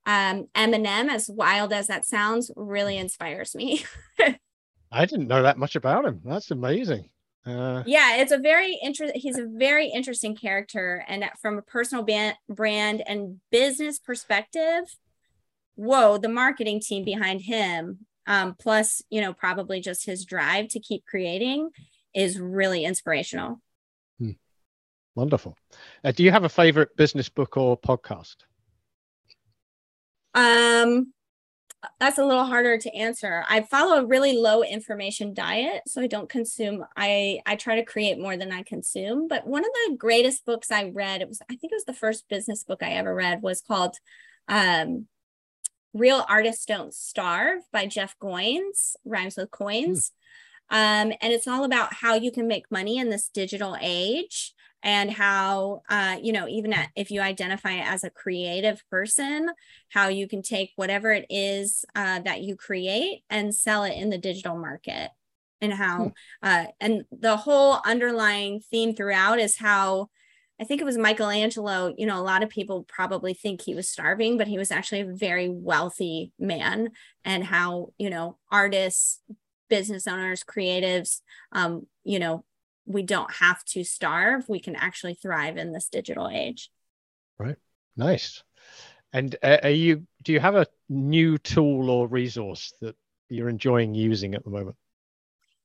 um, 0.07 0.47
Eminem, 0.55 1.09
as 1.09 1.29
wild 1.29 1.73
as 1.73 1.87
that 1.87 2.05
sounds, 2.05 2.49
really 2.55 2.97
inspires 2.97 3.53
me. 3.53 3.83
I 4.91 5.05
didn't 5.05 5.27
know 5.27 5.43
that 5.43 5.57
much 5.57 5.75
about 5.75 6.05
him. 6.05 6.21
That's 6.23 6.49
amazing. 6.49 7.09
Uh, 7.45 7.83
yeah, 7.85 8.15
it's 8.15 8.31
a 8.31 8.37
very 8.37 8.79
interesting. 8.81 9.19
He's 9.19 9.37
a 9.37 9.45
very 9.45 9.89
interesting 9.89 10.33
character, 10.35 11.03
and 11.09 11.25
from 11.41 11.57
a 11.57 11.61
personal 11.61 12.05
ban- 12.05 12.35
brand 12.49 13.03
and 13.05 13.41
business 13.51 13.99
perspective, 13.99 14.83
whoa, 15.75 16.17
the 16.17 16.29
marketing 16.29 16.79
team 16.79 17.03
behind 17.03 17.41
him, 17.41 17.99
um, 18.27 18.55
plus 18.57 19.01
you 19.09 19.19
know 19.19 19.33
probably 19.33 19.81
just 19.81 20.05
his 20.05 20.23
drive 20.23 20.69
to 20.69 20.79
keep 20.79 21.05
creating, 21.05 21.69
is 22.15 22.39
really 22.39 22.85
inspirational. 22.85 23.61
Hmm. 24.19 24.31
Wonderful. 25.15 25.57
Uh, 26.03 26.11
do 26.11 26.23
you 26.23 26.31
have 26.31 26.45
a 26.45 26.49
favorite 26.49 26.95
business 26.95 27.27
book 27.27 27.57
or 27.57 27.77
podcast? 27.77 28.35
Um, 30.37 31.13
that's 31.99 32.17
a 32.17 32.25
little 32.25 32.45
harder 32.45 32.77
to 32.77 32.95
answer. 32.95 33.43
I 33.49 33.61
follow 33.61 33.97
a 33.97 34.05
really 34.05 34.33
low 34.33 34.63
information 34.63 35.33
diet, 35.33 35.83
so 35.87 36.01
I 36.01 36.07
don't 36.07 36.29
consume. 36.29 36.85
I 36.95 37.39
I 37.45 37.55
try 37.55 37.75
to 37.75 37.85
create 37.85 38.19
more 38.19 38.37
than 38.37 38.51
I 38.51 38.63
consume. 38.63 39.27
But 39.27 39.47
one 39.47 39.63
of 39.63 39.71
the 39.71 39.95
greatest 39.97 40.45
books 40.45 40.71
I 40.71 40.89
read, 40.89 41.21
it 41.21 41.27
was 41.27 41.41
I 41.49 41.55
think 41.55 41.71
it 41.71 41.75
was 41.75 41.85
the 41.85 41.93
first 41.93 42.29
business 42.29 42.63
book 42.63 42.83
I 42.83 42.91
ever 42.93 43.13
read, 43.13 43.41
was 43.41 43.61
called 43.61 43.95
um, 44.47 45.07
"Real 45.93 46.25
Artists 46.27 46.65
Don't 46.65 46.93
Starve" 46.93 47.61
by 47.71 47.87
Jeff 47.87 48.15
Goins, 48.19 48.95
rhymes 49.05 49.37
with 49.37 49.51
coins. 49.51 50.11
Mm. 50.11 50.13
Um, 50.69 51.13
and 51.21 51.33
it's 51.33 51.47
all 51.47 51.63
about 51.63 51.93
how 51.93 52.15
you 52.15 52.31
can 52.31 52.47
make 52.47 52.69
money 52.69 52.97
in 52.97 53.09
this 53.09 53.29
digital 53.29 53.77
age 53.79 54.53
and 54.83 55.11
how 55.11 55.81
uh, 55.89 56.17
you 56.21 56.31
know 56.31 56.47
even 56.47 56.73
at, 56.73 56.89
if 56.95 57.11
you 57.11 57.21
identify 57.21 57.77
as 57.77 58.03
a 58.03 58.09
creative 58.09 58.83
person 58.89 59.49
how 59.89 60.07
you 60.07 60.27
can 60.27 60.41
take 60.41 60.71
whatever 60.75 61.11
it 61.11 61.25
is 61.29 61.85
uh, 61.95 62.19
that 62.19 62.41
you 62.41 62.55
create 62.55 63.23
and 63.29 63.53
sell 63.53 63.83
it 63.83 63.95
in 63.95 64.09
the 64.09 64.17
digital 64.17 64.57
market 64.57 65.09
and 65.61 65.73
how 65.73 65.97
hmm. 65.97 66.07
uh, 66.43 66.65
and 66.79 67.05
the 67.11 67.37
whole 67.37 67.79
underlying 67.85 68.59
theme 68.59 68.95
throughout 68.95 69.39
is 69.39 69.57
how 69.57 70.09
I 70.59 70.63
think 70.63 70.81
it 70.81 70.85
was 70.85 70.97
Michelangelo. 70.97 71.93
You 71.95 72.07
know, 72.07 72.19
a 72.19 72.23
lot 72.23 72.41
of 72.41 72.49
people 72.49 72.83
probably 72.87 73.35
think 73.35 73.61
he 73.61 73.75
was 73.75 73.87
starving, 73.87 74.37
but 74.37 74.47
he 74.47 74.57
was 74.57 74.71
actually 74.71 75.01
a 75.01 75.13
very 75.13 75.49
wealthy 75.49 76.31
man, 76.39 76.89
and 77.23 77.43
how, 77.43 77.89
you 77.99 78.09
know, 78.09 78.37
artists, 78.51 79.21
business 79.69 80.07
owners, 80.07 80.43
creatives, 80.43 81.21
um, 81.51 81.85
you 82.03 82.17
know, 82.17 82.43
we 82.87 83.03
don't 83.03 83.31
have 83.35 83.63
to 83.65 83.83
starve. 83.83 84.47
We 84.49 84.59
can 84.59 84.75
actually 84.75 85.13
thrive 85.13 85.57
in 85.57 85.73
this 85.73 85.89
digital 85.89 86.29
age. 86.29 86.71
Right. 87.37 87.57
Nice. 87.95 88.43
And 89.13 89.35
uh, 89.43 89.57
are 89.63 89.69
you 89.69 90.07
do 90.23 90.33
you 90.33 90.39
have 90.39 90.55
a 90.55 90.67
new 90.89 91.37
tool 91.37 91.89
or 91.89 92.07
resource 92.07 92.73
that 92.81 92.95
you're 93.29 93.49
enjoying 93.49 93.93
using 93.93 94.33
at 94.33 94.43
the 94.43 94.49
moment? 94.49 94.75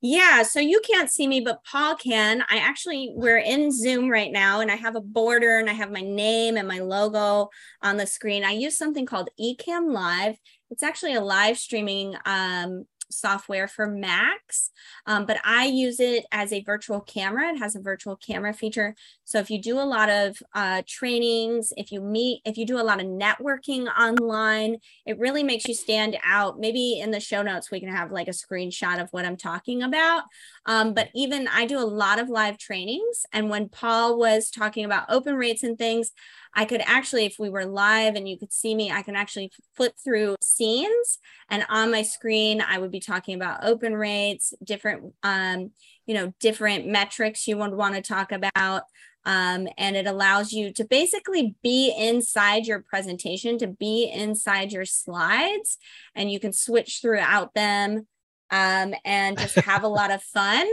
Yeah, 0.05 0.43
so 0.43 0.59
you 0.59 0.81
can't 0.81 1.13
see 1.13 1.29
me, 1.29 1.43
but 1.43 1.63
Paul 1.65 1.95
can. 1.95 2.43
I 2.51 2.57
actually, 2.57 3.13
we're 3.15 3.39
in 3.39 3.71
Zoom 3.71 4.09
right 4.09 4.33
now, 4.33 4.59
and 4.59 4.69
I 4.69 4.75
have 4.75 4.97
a 4.97 5.01
border 5.01 5.61
and 5.61 5.71
I 5.71 5.75
have 5.75 5.93
my 5.93 6.01
name 6.01 6.57
and 6.57 6.67
my 6.67 6.81
logo 6.81 7.51
on 7.83 7.99
the 7.99 8.07
screen. 8.09 8.43
I 8.43 8.51
use 8.51 8.77
something 8.77 9.07
called 9.07 9.29
Ecamm 9.41 9.93
Live. 9.93 10.35
It's 10.71 10.83
actually 10.83 11.15
a 11.15 11.21
live 11.21 11.57
streaming 11.57 12.17
um, 12.25 12.85
software 13.13 13.69
for 13.69 13.87
Macs, 13.87 14.71
um, 15.07 15.27
but 15.27 15.39
I 15.45 15.67
use 15.67 16.01
it 16.01 16.25
as 16.33 16.53
a 16.53 16.63
virtual 16.63 17.01
camera. 17.01 17.51
It 17.51 17.59
has 17.59 17.77
a 17.77 17.81
virtual 17.81 18.17
camera 18.17 18.53
feature. 18.53 18.95
So 19.25 19.39
if 19.39 19.51
you 19.51 19.61
do 19.61 19.79
a 19.79 19.83
lot 19.85 20.09
of 20.09 20.37
uh, 20.55 20.83
trainings, 20.87 21.73
if 21.77 21.93
you 21.93 22.01
meet, 22.01 22.43
if 22.45 22.57
you 22.57 22.67
do 22.67 22.81
a 22.81 22.83
lot 22.83 23.01
of 23.01 23.07
networking 23.07 23.87
online, 23.99 24.77
it 25.07 25.19
really 25.19 25.43
makes 25.43 25.67
you 25.67 25.75
stand 25.75 26.17
out. 26.25 26.59
Maybe 26.59 26.99
in 27.01 27.11
the 27.11 27.21
show 27.21 27.43
notes, 27.43 27.71
we 27.71 27.81
can 27.81 27.89
have 27.89 28.13
like 28.13 28.29
a 28.29 28.33
screenshot 28.33 29.01
of 29.01 29.09
what 29.11 29.25
I'm 29.25 29.37
talking 29.37 29.83
about. 29.83 30.25
Um, 30.67 30.95
but 30.95 31.09
even 31.15 31.49
I 31.49 31.67
do 31.67 31.79
a 31.79 31.81
lot 31.81 32.19
of 32.19 32.29
live 32.29 32.59
trainings. 32.59 33.25
And 33.33 33.51
when 33.51 33.69
Paul 33.69 34.19
was 34.19 34.51
talking 34.51 34.85
about 34.85 35.07
open 35.09 35.37
rates 35.37 35.63
and 35.63 35.79
things, 35.79 36.13
I 36.55 36.67
could 36.67 36.83
actually, 36.85 37.25
if 37.25 37.37
we 37.39 37.49
were 37.49 37.65
live 37.65 38.15
and 38.15 38.29
you 38.29 38.39
could 38.39 38.53
see 38.53 38.75
me, 38.75 38.93
I 38.93 39.03
can 39.03 39.17
actually 39.17 39.51
flip 39.75 39.95
through 40.03 40.37
scenes 40.43 41.19
and 41.53 41.67
on 41.69 41.91
my 41.91 42.01
screen, 42.01 42.63
I 42.67 42.79
would 42.79 42.91
be 42.91 42.99
talking 43.03 43.35
about 43.35 43.65
open 43.65 43.95
rates, 43.95 44.55
different, 44.65 45.15
um, 45.23 45.73
you 46.07 46.15
know, 46.15 46.33
different 46.41 46.87
metrics 46.87 47.47
you 47.47 47.59
would 47.59 47.75
want 47.75 47.95
to 47.95 48.03
talk 48.03 48.33
about. 48.33 48.83
Um, 49.25 49.69
and 49.79 49.95
it 49.95 50.07
allows 50.07 50.53
you 50.53 50.73
to 50.73 50.85
basically 50.85 51.55
be 51.63 51.95
inside 51.97 52.67
your 52.67 52.81
presentation, 52.81 53.59
to 53.59 53.69
be 53.69 54.11
inside 54.13 54.73
your 54.73 54.85
slides, 54.85 55.79
and 56.15 56.31
you 56.31 56.41
can 56.41 56.53
switch 56.53 56.99
throughout 57.01 57.55
them 57.55 58.07
um, 58.51 58.95
and 59.05 59.39
just 59.39 59.55
have 59.61 59.85
a 59.85 59.89
lot 59.89 60.11
of 60.11 60.23
fun. 60.23 60.67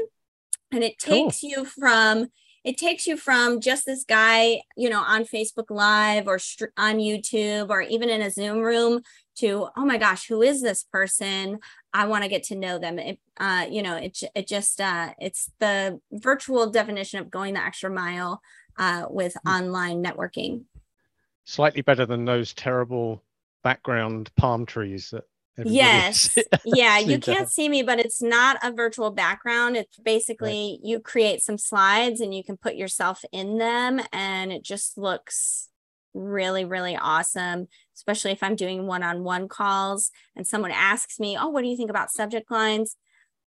And 0.71 0.83
it 0.83 0.97
takes 0.97 1.41
cool. 1.41 1.49
you 1.49 1.65
from 1.65 2.27
it 2.65 2.77
takes 2.77 3.07
you 3.07 3.15
from 3.15 3.61
just 3.61 3.85
this 3.85 4.03
guy, 4.03 4.61
you 4.75 4.89
know, 4.89 4.99
on 4.99 5.23
Facebook 5.23 5.69
Live 5.69 6.27
or 6.27 6.39
on 6.77 6.97
YouTube 6.97 7.69
or 7.69 7.81
even 7.81 8.09
in 8.09 8.21
a 8.21 8.29
Zoom 8.29 8.59
room 8.59 9.01
to, 9.39 9.67
oh 9.75 9.85
my 9.85 9.97
gosh, 9.97 10.27
who 10.27 10.41
is 10.41 10.61
this 10.61 10.83
person? 10.83 11.59
I 11.93 12.07
want 12.07 12.23
to 12.23 12.29
get 12.29 12.43
to 12.45 12.55
know 12.55 12.79
them. 12.79 12.99
It, 12.99 13.19
uh, 13.39 13.65
you 13.69 13.81
know, 13.81 13.95
it, 13.95 14.19
it 14.35 14.47
just, 14.47 14.79
uh, 14.79 15.13
it's 15.19 15.51
the 15.59 15.99
virtual 16.11 16.69
definition 16.69 17.19
of 17.19 17.31
going 17.31 17.53
the 17.53 17.63
extra 17.63 17.89
mile 17.89 18.41
uh, 18.77 19.05
with 19.09 19.35
mm. 19.45 19.51
online 19.51 20.03
networking. 20.03 20.63
Slightly 21.45 21.81
better 21.81 22.05
than 22.05 22.25
those 22.25 22.53
terrible 22.53 23.23
background 23.63 24.29
palm 24.35 24.65
trees 24.65 25.09
that 25.11 25.23
Yes. 25.65 26.37
yeah, 26.65 26.99
you 26.99 27.19
can't 27.19 27.39
have- 27.39 27.49
see 27.49 27.69
me, 27.69 27.83
but 27.83 27.99
it's 27.99 28.21
not 28.21 28.57
a 28.63 28.71
virtual 28.71 29.11
background. 29.11 29.75
It's 29.75 29.97
basically 29.97 30.79
you 30.83 30.99
create 30.99 31.41
some 31.41 31.57
slides 31.57 32.21
and 32.21 32.33
you 32.33 32.43
can 32.43 32.57
put 32.57 32.75
yourself 32.75 33.23
in 33.31 33.57
them, 33.57 34.01
and 34.13 34.51
it 34.51 34.63
just 34.63 34.97
looks 34.97 35.69
really, 36.13 36.65
really 36.65 36.95
awesome, 36.95 37.67
especially 37.99 38.31
if 38.31 38.41
I'm 38.41 38.55
doing 38.55 38.87
one 38.87 39.03
on 39.03 39.25
one 39.25 39.49
calls 39.49 40.09
and 40.37 40.47
someone 40.47 40.71
asks 40.71 41.19
me, 41.19 41.37
Oh, 41.37 41.49
what 41.49 41.63
do 41.63 41.67
you 41.67 41.75
think 41.75 41.89
about 41.89 42.11
subject 42.11 42.49
lines? 42.49 42.95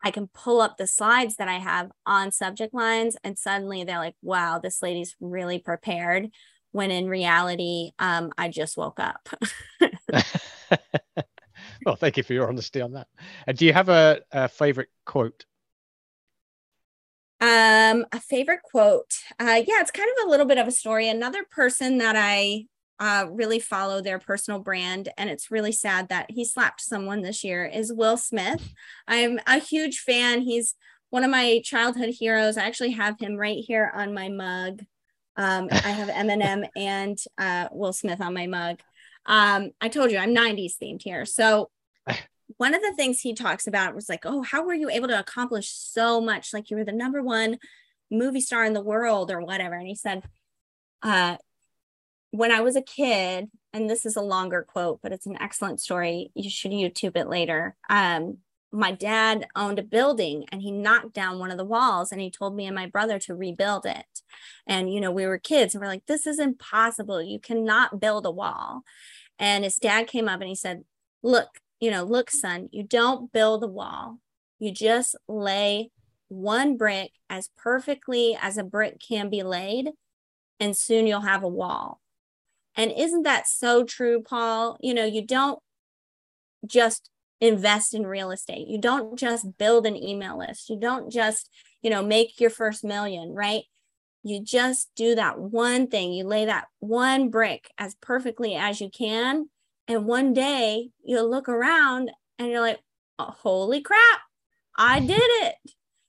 I 0.05 0.11
can 0.11 0.27
pull 0.35 0.61
up 0.61 0.77
the 0.77 0.89
slides 0.89 1.37
that 1.37 1.47
I 1.47 1.59
have 1.59 1.93
on 2.05 2.33
subject 2.33 2.75
lines, 2.75 3.17
and 3.23 3.39
suddenly 3.39 3.85
they're 3.85 3.99
like, 3.99 4.17
Wow, 4.21 4.59
this 4.59 4.83
lady's 4.83 5.15
really 5.21 5.61
prepared. 5.61 6.31
When 6.73 6.91
in 6.91 7.09
reality, 7.09 7.93
um, 7.99 8.33
I 8.37 8.49
just 8.49 8.77
woke 8.77 8.99
up. 8.99 9.29
well, 11.87 11.97
thank 11.97 12.17
you 12.17 12.23
for 12.23 12.33
your 12.33 12.49
honesty 12.49 12.81
on 12.81 12.95
that. 12.95 13.07
And 13.47 13.57
do 13.57 13.65
you 13.67 13.75
have 13.75 13.91
a, 13.91 14.23
a 14.33 14.49
favorite 14.49 14.89
quote? 15.05 15.45
Um, 17.41 18.07
a 18.11 18.21
favorite 18.21 18.63
quote. 18.63 19.13
Uh, 19.39 19.63
yeah, 19.67 19.81
it's 19.81 19.91
kind 19.91 20.09
of 20.17 20.27
a 20.27 20.31
little 20.31 20.47
bit 20.47 20.59
of 20.59 20.67
a 20.67 20.73
story. 20.73 21.09
Another 21.09 21.45
person 21.51 21.99
that 21.99 22.17
I 22.17 22.67
uh, 22.99 23.27
really 23.31 23.59
follow 23.59 24.01
their 24.01 24.19
personal 24.19 24.61
brand, 24.61 25.09
and 25.17 25.29
it's 25.29 25.51
really 25.51 25.73
sad 25.73 26.09
that 26.09 26.31
he 26.31 26.45
slapped 26.45 26.81
someone 26.81 27.23
this 27.23 27.43
year, 27.43 27.65
is 27.65 27.93
Will 27.93 28.17
Smith. 28.17 28.73
I'm 29.09 29.41
a 29.47 29.59
huge 29.59 29.99
fan. 29.99 30.43
He's 30.43 30.75
one 31.11 31.25
of 31.25 31.31
my 31.31 31.61
childhood 31.65 32.11
heroes. 32.11 32.57
I 32.57 32.65
actually 32.65 32.93
have 32.93 33.19
him 33.19 33.37
right 33.37 33.59
here 33.59 33.93
on 33.95 34.15
my 34.15 34.29
mug. 34.29 34.83
Um, 35.37 35.69
I 35.71 35.91
have 35.91 36.09
Eminem 36.11 36.69
and 36.77 37.19
uh, 37.39 37.69
Will 37.73 37.93
Smith 37.93 38.21
on 38.21 38.35
my 38.35 38.47
mug. 38.47 38.81
Um, 39.27 39.71
I 39.81 39.89
told 39.89 40.11
you 40.11 40.19
I'm 40.19 40.35
90s 40.35 40.75
themed 40.83 41.03
here. 41.03 41.27
So 41.27 41.71
one 42.57 42.75
of 42.75 42.83
the 42.83 42.95
things 42.95 43.21
he 43.21 43.35
talks 43.35 43.67
about 43.67 43.95
was 43.95 44.09
like, 44.09 44.25
oh, 44.25 44.43
how 44.43 44.65
were 44.65 44.75
you 44.75 44.89
able 44.89 45.09
to 45.09 45.19
accomplish 45.19 45.71
so 45.71 46.21
much? 46.21 46.53
Like 46.53 46.71
you 46.71 46.77
were 46.77 46.85
the 46.85 46.93
number 46.93 47.23
one 47.23 47.59
movie 48.11 48.41
star 48.41 48.65
in 48.65 48.73
the 48.73 48.83
world 48.83 49.31
or 49.31 49.41
whatever. 49.41 49.75
And 49.75 49.87
he 49.87 49.95
said, 49.95 50.23
uh, 51.03 51.37
when 52.33 52.51
I 52.51 52.61
was 52.61 52.77
a 52.77 52.83
kid, 52.83 53.49
and 53.73 53.89
this 53.89 54.05
is 54.05 54.17
a 54.17 54.23
longer 54.23 54.67
quote, 54.69 55.01
but 55.03 55.13
it's 55.13 55.27
an 55.27 55.41
excellent 55.41 55.81
story. 55.81 56.31
You 56.35 56.51
should 56.51 56.73
YouTube 56.73 57.17
it 57.17 57.29
later. 57.29 57.77
Um, 57.89 58.39
my 58.73 58.91
dad 58.91 59.47
owned 59.55 59.79
a 59.79 59.83
building 59.83 60.47
and 60.51 60.63
he 60.63 60.71
knocked 60.71 61.13
down 61.13 61.39
one 61.39 61.51
of 61.51 61.59
the 61.59 61.65
walls 61.65 62.11
and 62.11 62.21
he 62.21 62.31
told 62.31 62.57
me 62.57 62.67
and 62.67 62.75
my 62.75 62.87
brother 62.87 63.19
to 63.19 63.35
rebuild 63.35 63.85
it. 63.85 64.23
And, 64.67 64.93
you 64.93 64.99
know, 64.99 65.11
we 65.13 65.27
were 65.27 65.39
kids 65.39 65.75
and 65.75 65.83
we're 65.83 65.89
like, 65.89 66.07
this 66.07 66.27
is 66.27 66.39
impossible. 66.39 67.23
You 67.23 67.39
cannot 67.39 68.01
build 68.01 68.25
a 68.25 68.31
wall. 68.31 68.83
And 69.39 69.63
his 69.63 69.77
dad 69.77 70.07
came 70.07 70.27
up 70.27 70.41
and 70.41 70.49
he 70.49 70.55
said, 70.55 70.85
look, 71.23 71.61
you 71.81 71.91
know, 71.91 72.05
look, 72.05 72.31
son, 72.31 72.69
you 72.73 72.83
don't 72.83 73.31
build 73.33 73.63
a 73.63 73.69
wall. 73.69 74.19
You 74.59 74.73
just 74.73 75.17
lay 75.29 75.91
one 76.29 76.79
brick 76.79 77.13
as 77.29 77.51
perfectly 77.59 78.39
as 78.41 78.57
a 78.57 78.65
brick 78.65 79.01
can 79.07 79.29
be 79.29 79.43
laid, 79.43 79.91
and 80.59 80.77
soon 80.77 81.07
you'll 81.07 81.21
have 81.21 81.43
a 81.43 81.49
wall. 81.49 82.02
And 82.77 82.93
isn't 82.97 83.23
that 83.23 83.47
so 83.47 83.85
true, 83.85 84.23
Paul? 84.23 84.79
You 84.81 84.95
know, 84.95 85.05
you 85.05 85.25
don't 85.27 85.59
just 86.67 87.11
invest 87.41 87.93
in 87.93 88.07
real 88.07 88.31
estate. 88.31 88.69
You 88.69 88.79
don't 88.79 89.19
just 89.19 89.59
build 89.59 89.87
an 89.87 89.97
email 89.97 90.39
list. 90.39 90.71
You 90.71 90.79
don't 90.79 91.11
just, 91.11 91.51
you 91.83 91.91
know, 91.91 92.03
make 92.03 92.41
your 92.41 92.51
first 92.51 92.85
million, 92.85 93.35
right? 93.35 93.65
You 94.23 94.41
just 94.41 94.91
do 94.95 95.17
that 95.17 95.39
one 95.39 95.89
thing. 95.89 96.13
You 96.13 96.25
lay 96.25 96.45
that 96.45 96.69
one 96.79 97.29
brick 97.31 97.71
as 97.77 97.97
perfectly 97.97 98.55
as 98.55 98.81
you 98.81 98.89
can. 98.89 99.49
And 99.89 100.07
one 100.07 100.33
day 100.33 100.91
you'll 101.05 101.29
look 101.29 101.49
around 101.49 102.13
and 102.39 102.49
you're 102.49 102.61
like, 102.61 102.79
oh, 103.19 103.35
holy 103.37 103.81
crap, 103.81 104.21
I 104.77 105.01
did 105.01 105.19
it. 105.19 105.55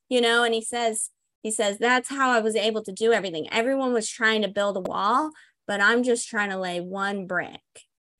You 0.09 0.21
know, 0.21 0.43
and 0.43 0.53
he 0.53 0.61
says, 0.61 1.09
he 1.41 1.49
says, 1.51 1.79
that's 1.79 2.09
how 2.09 2.29
I 2.29 2.39
was 2.39 2.55
able 2.55 2.83
to 2.83 2.91
do 2.91 3.11
everything. 3.11 3.51
Everyone 3.51 3.91
was 3.91 4.07
trying 4.07 4.43
to 4.43 4.47
build 4.47 4.77
a 4.77 4.81
wall, 4.81 5.31
but 5.67 5.81
I'm 5.81 6.03
just 6.03 6.29
trying 6.29 6.49
to 6.49 6.57
lay 6.57 6.81
one 6.81 7.27
brick. 7.27 7.61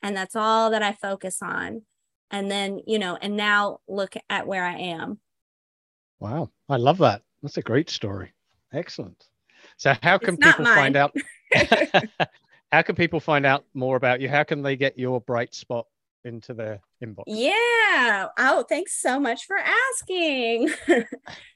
And 0.02 0.16
that's 0.16 0.36
all 0.36 0.72
that 0.72 0.84
I 0.84 0.94
focus 0.94 1.40
on. 1.42 1.84
And 2.30 2.50
then, 2.50 2.82
you 2.88 3.00
know, 3.00 3.18
and 3.22 3.38
now 3.38 3.80
look 3.88 4.16
at 4.30 4.48
where 4.48 4.66
I 4.66 4.78
am. 4.78 5.20
Wow, 6.20 6.50
I 6.68 6.78
love 6.78 6.98
that. 7.00 7.22
That's 7.42 7.58
a 7.58 7.62
great 7.62 7.90
story. 7.90 8.34
Excellent. 8.74 9.26
So, 9.78 9.94
how 10.02 10.18
can 10.18 10.36
It's 10.36 10.46
people 10.46 10.66
find 10.66 10.96
out? 10.96 11.16
how 12.72 12.82
can 12.82 12.96
people 12.96 13.20
find 13.20 13.46
out 13.46 13.66
more 13.74 13.96
about 13.96 14.20
you? 14.20 14.30
How 14.30 14.44
can 14.44 14.62
they 14.62 14.76
get 14.76 14.98
your 14.98 15.22
bright 15.22 15.54
spot 15.54 15.86
into 16.24 16.54
their 16.54 16.82
inbox? 17.04 17.24
Yeah. 17.28 18.28
Oh, 18.38 18.66
thanks 18.68 19.00
so 19.02 19.20
much 19.20 19.46
for 19.46 19.58
asking. 19.58 20.70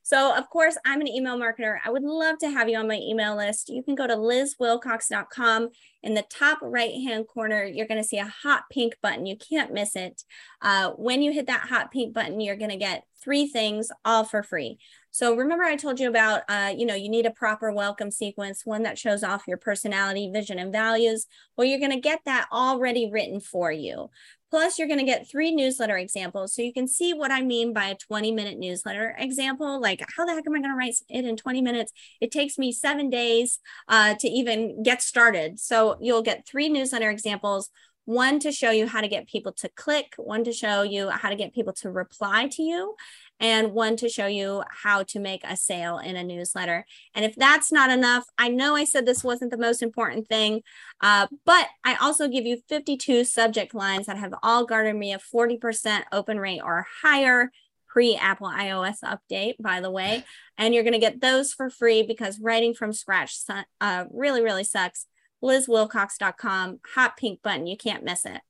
so, 0.04 0.36
of 0.36 0.50
course, 0.50 0.78
I'm 0.86 1.02
an 1.02 1.08
email 1.08 1.38
marketer. 1.38 1.78
I 1.84 1.90
would 1.90 2.04
love 2.04 2.38
to 2.40 2.50
have 2.50 2.70
you 2.70 2.78
on 2.78 2.88
my 2.88 3.00
email 3.02 3.36
list. 3.36 3.70
You 3.70 3.84
can 3.84 3.96
go 3.96 4.08
to 4.08 4.16
lizwilcox.com. 4.16 5.70
In 6.04 6.14
the 6.14 6.26
top 6.30 6.60
right 6.62 6.94
hand 6.94 7.28
corner, 7.28 7.64
you're 7.64 7.88
going 7.88 8.02
to 8.02 8.08
see 8.08 8.20
a 8.20 8.34
hot 8.44 8.64
pink 8.72 8.96
button. 9.02 9.26
You 9.26 9.38
can't 9.38 9.74
miss 9.74 9.96
it. 9.96 10.24
Uh, 10.62 10.92
when 10.92 11.22
you 11.22 11.32
hit 11.32 11.48
that 11.48 11.68
hot 11.68 11.92
pink 11.92 12.14
button, 12.14 12.40
you're 12.40 12.56
going 12.56 12.72
to 12.72 12.78
get 12.78 13.04
three 13.28 13.46
things 13.46 13.90
all 14.06 14.24
for 14.24 14.42
free. 14.42 14.78
So 15.12 15.36
remember 15.36 15.66
I 15.66 15.76
told 15.76 16.00
you 16.00 16.08
about, 16.08 16.44
uh, 16.48 16.74
you 16.78 16.86
know, 16.86 16.96
you 16.96 17.10
need 17.10 17.26
a 17.26 17.32
proper 17.32 17.74
welcome 17.74 18.10
sequence, 18.10 18.66
one 18.66 18.84
that 18.84 18.98
shows 18.98 19.22
off 19.22 19.48
your 19.50 19.58
personality, 19.58 20.32
vision, 20.34 20.60
and 20.60 20.72
values. 20.72 21.26
Well, 21.58 21.68
you're 21.68 21.80
going 21.80 21.92
to 21.92 22.00
get 22.00 22.22
that 22.24 22.48
already 22.54 23.12
written 23.12 23.42
for 23.42 23.70
you. 23.70 24.10
Plus, 24.50 24.80
you're 24.80 24.88
going 24.88 25.02
to 25.02 25.06
get 25.06 25.30
three 25.30 25.54
newsletter 25.54 25.98
examples. 25.98 26.56
So 26.56 26.62
you 26.62 26.72
can 26.72 26.88
see 26.88 27.14
what 27.14 27.32
I 27.32 27.42
mean 27.42 27.74
by 27.74 27.88
a 27.88 27.96
20 27.96 28.32
minute 28.32 28.58
newsletter 28.58 29.14
example. 29.20 29.82
Like, 29.82 30.06
how 30.16 30.24
the 30.24 30.34
heck 30.34 30.48
am 30.48 30.56
I 30.56 30.60
going 30.60 30.72
to 30.72 30.78
write 30.78 30.96
it 31.10 31.26
in 31.26 31.36
20 31.36 31.62
minutes? 31.62 31.92
It 32.22 32.32
takes 32.32 32.58
me 32.58 32.72
seven 32.72 33.10
days 33.10 33.60
uh, 33.90 34.16
to 34.22 34.28
even 34.30 34.84
get 34.84 35.02
started. 35.02 35.60
So 35.60 35.98
you'll 36.00 36.22
get 36.22 36.48
three 36.48 36.70
newsletter 36.70 37.10
examples 37.10 37.70
one 38.08 38.40
to 38.40 38.54
show 38.54 38.72
you 38.72 38.88
how 38.88 39.02
to 39.02 39.10
get 39.10 39.28
people 39.28 39.52
to 39.52 39.68
click, 39.68 40.14
one 40.16 40.46
to 40.46 40.54
show 40.54 40.82
you 40.82 41.10
how 41.10 41.30
to 41.30 41.36
get 41.36 41.54
people 41.54 41.74
to 41.74 41.92
reply 41.92 42.48
to 42.48 42.64
you, 42.64 42.96
and 43.38 43.74
one 43.74 43.98
to 43.98 44.08
show 44.08 44.28
you 44.28 44.64
how 44.70 45.04
to 45.04 45.20
make 45.20 45.42
a 45.44 45.58
sale 45.58 45.98
in 45.98 46.16
a 46.16 46.24
newsletter. 46.24 46.86
And 47.14 47.26
if 47.26 47.36
that's 47.36 47.70
not 47.70 47.90
enough, 47.90 48.24
I 48.38 48.48
know 48.48 48.78
I 48.78 48.86
said 48.86 49.06
this 49.06 49.26
wasn't 49.26 49.52
the 49.52 49.58
most 49.58 49.84
important 49.84 50.30
thing, 50.30 50.62
uh, 51.02 51.28
but 51.46 51.68
I 51.84 51.96
also 51.96 52.30
give 52.30 52.46
you 52.46 52.62
52 52.70 53.26
subject 53.26 53.76
lines 53.76 54.06
that 54.06 54.18
have 54.18 54.34
all 54.42 54.66
garnered 54.66 54.96
me 54.96 55.12
a 55.12 55.20
40% 55.20 56.04
open 56.14 56.40
rate 56.40 56.62
or 56.64 56.88
higher 57.04 57.52
pre 57.88 58.16
Apple 58.16 58.48
iOS 58.48 59.00
update, 59.04 59.56
by 59.60 59.82
the 59.82 59.92
way. 59.92 60.24
And 60.58 60.74
you're 60.74 60.84
going 60.84 60.94
to 60.94 61.00
get 61.00 61.20
those 61.20 61.52
for 61.52 61.70
free 61.70 62.04
because 62.04 62.40
writing 62.40 62.74
from 62.74 62.94
scratch 62.94 63.38
uh, 63.82 64.06
really, 64.14 64.42
really 64.42 64.64
sucks. 64.64 65.08
LizWilcox.com, 65.44 66.80
hot 66.94 67.18
pink 67.18 67.42
button. 67.42 67.68
You 67.68 67.78
can't 67.78 68.04
miss 68.04 68.26
it. 68.26 68.42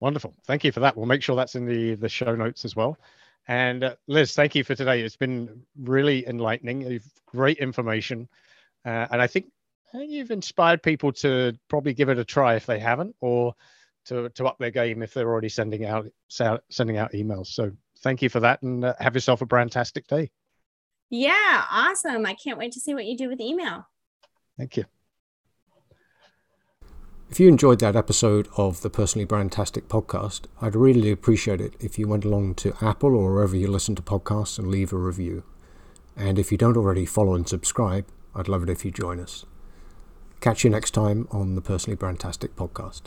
Wonderful. 0.00 0.34
Thank 0.46 0.64
you 0.64 0.72
for 0.72 0.80
that. 0.80 0.96
We'll 0.96 1.06
make 1.06 1.22
sure 1.22 1.34
that's 1.34 1.56
in 1.56 1.66
the 1.66 1.96
the 1.96 2.08
show 2.08 2.34
notes 2.34 2.64
as 2.64 2.76
well. 2.76 2.98
And 3.48 3.82
uh, 3.82 3.96
Liz, 4.06 4.34
thank 4.34 4.54
you 4.54 4.62
for 4.62 4.74
today. 4.74 5.00
It's 5.00 5.16
been 5.16 5.62
really 5.80 6.26
enlightening. 6.28 6.82
You've 6.82 7.10
great 7.26 7.58
information, 7.58 8.28
uh, 8.84 9.06
and 9.10 9.20
I 9.20 9.26
think 9.26 9.46
uh, 9.94 9.98
you've 9.98 10.30
inspired 10.30 10.82
people 10.82 11.12
to 11.14 11.54
probably 11.68 11.94
give 11.94 12.10
it 12.10 12.18
a 12.18 12.24
try 12.24 12.54
if 12.54 12.66
they 12.66 12.78
haven't, 12.78 13.16
or 13.20 13.54
to 14.06 14.28
to 14.28 14.46
up 14.46 14.58
their 14.58 14.70
game 14.70 15.02
if 15.02 15.14
they're 15.14 15.28
already 15.28 15.48
sending 15.48 15.84
out 15.84 16.06
sending 16.28 16.96
out 16.96 17.12
emails. 17.12 17.48
So 17.48 17.72
thank 18.00 18.22
you 18.22 18.28
for 18.28 18.40
that, 18.40 18.62
and 18.62 18.84
uh, 18.84 18.94
have 19.00 19.14
yourself 19.14 19.42
a 19.42 19.46
brandtastic 19.46 20.06
day. 20.06 20.30
Yeah, 21.10 21.64
awesome. 21.70 22.26
I 22.26 22.34
can't 22.34 22.58
wait 22.58 22.72
to 22.72 22.80
see 22.80 22.94
what 22.94 23.06
you 23.06 23.16
do 23.16 23.28
with 23.28 23.40
email. 23.40 23.88
Thank 24.58 24.76
you. 24.76 24.84
If 27.30 27.38
you 27.38 27.46
enjoyed 27.46 27.80
that 27.80 27.94
episode 27.94 28.48
of 28.56 28.80
the 28.80 28.88
Personally 28.88 29.26
Brandtastic 29.26 29.82
podcast, 29.82 30.46
I'd 30.62 30.74
really 30.74 31.10
appreciate 31.10 31.60
it 31.60 31.74
if 31.78 31.98
you 31.98 32.08
went 32.08 32.24
along 32.24 32.54
to 32.56 32.74
Apple 32.80 33.14
or 33.14 33.34
wherever 33.34 33.54
you 33.54 33.68
listen 33.68 33.94
to 33.96 34.02
podcasts 34.02 34.58
and 34.58 34.68
leave 34.68 34.94
a 34.94 34.96
review. 34.96 35.42
And 36.16 36.38
if 36.38 36.50
you 36.50 36.56
don't 36.56 36.76
already 36.76 37.04
follow 37.04 37.34
and 37.34 37.46
subscribe, 37.46 38.06
I'd 38.34 38.48
love 38.48 38.62
it 38.62 38.70
if 38.70 38.82
you 38.82 38.90
join 38.90 39.20
us. 39.20 39.44
Catch 40.40 40.64
you 40.64 40.70
next 40.70 40.92
time 40.92 41.28
on 41.30 41.54
the 41.54 41.60
Personally 41.60 41.98
Brandtastic 41.98 42.54
podcast. 42.56 43.02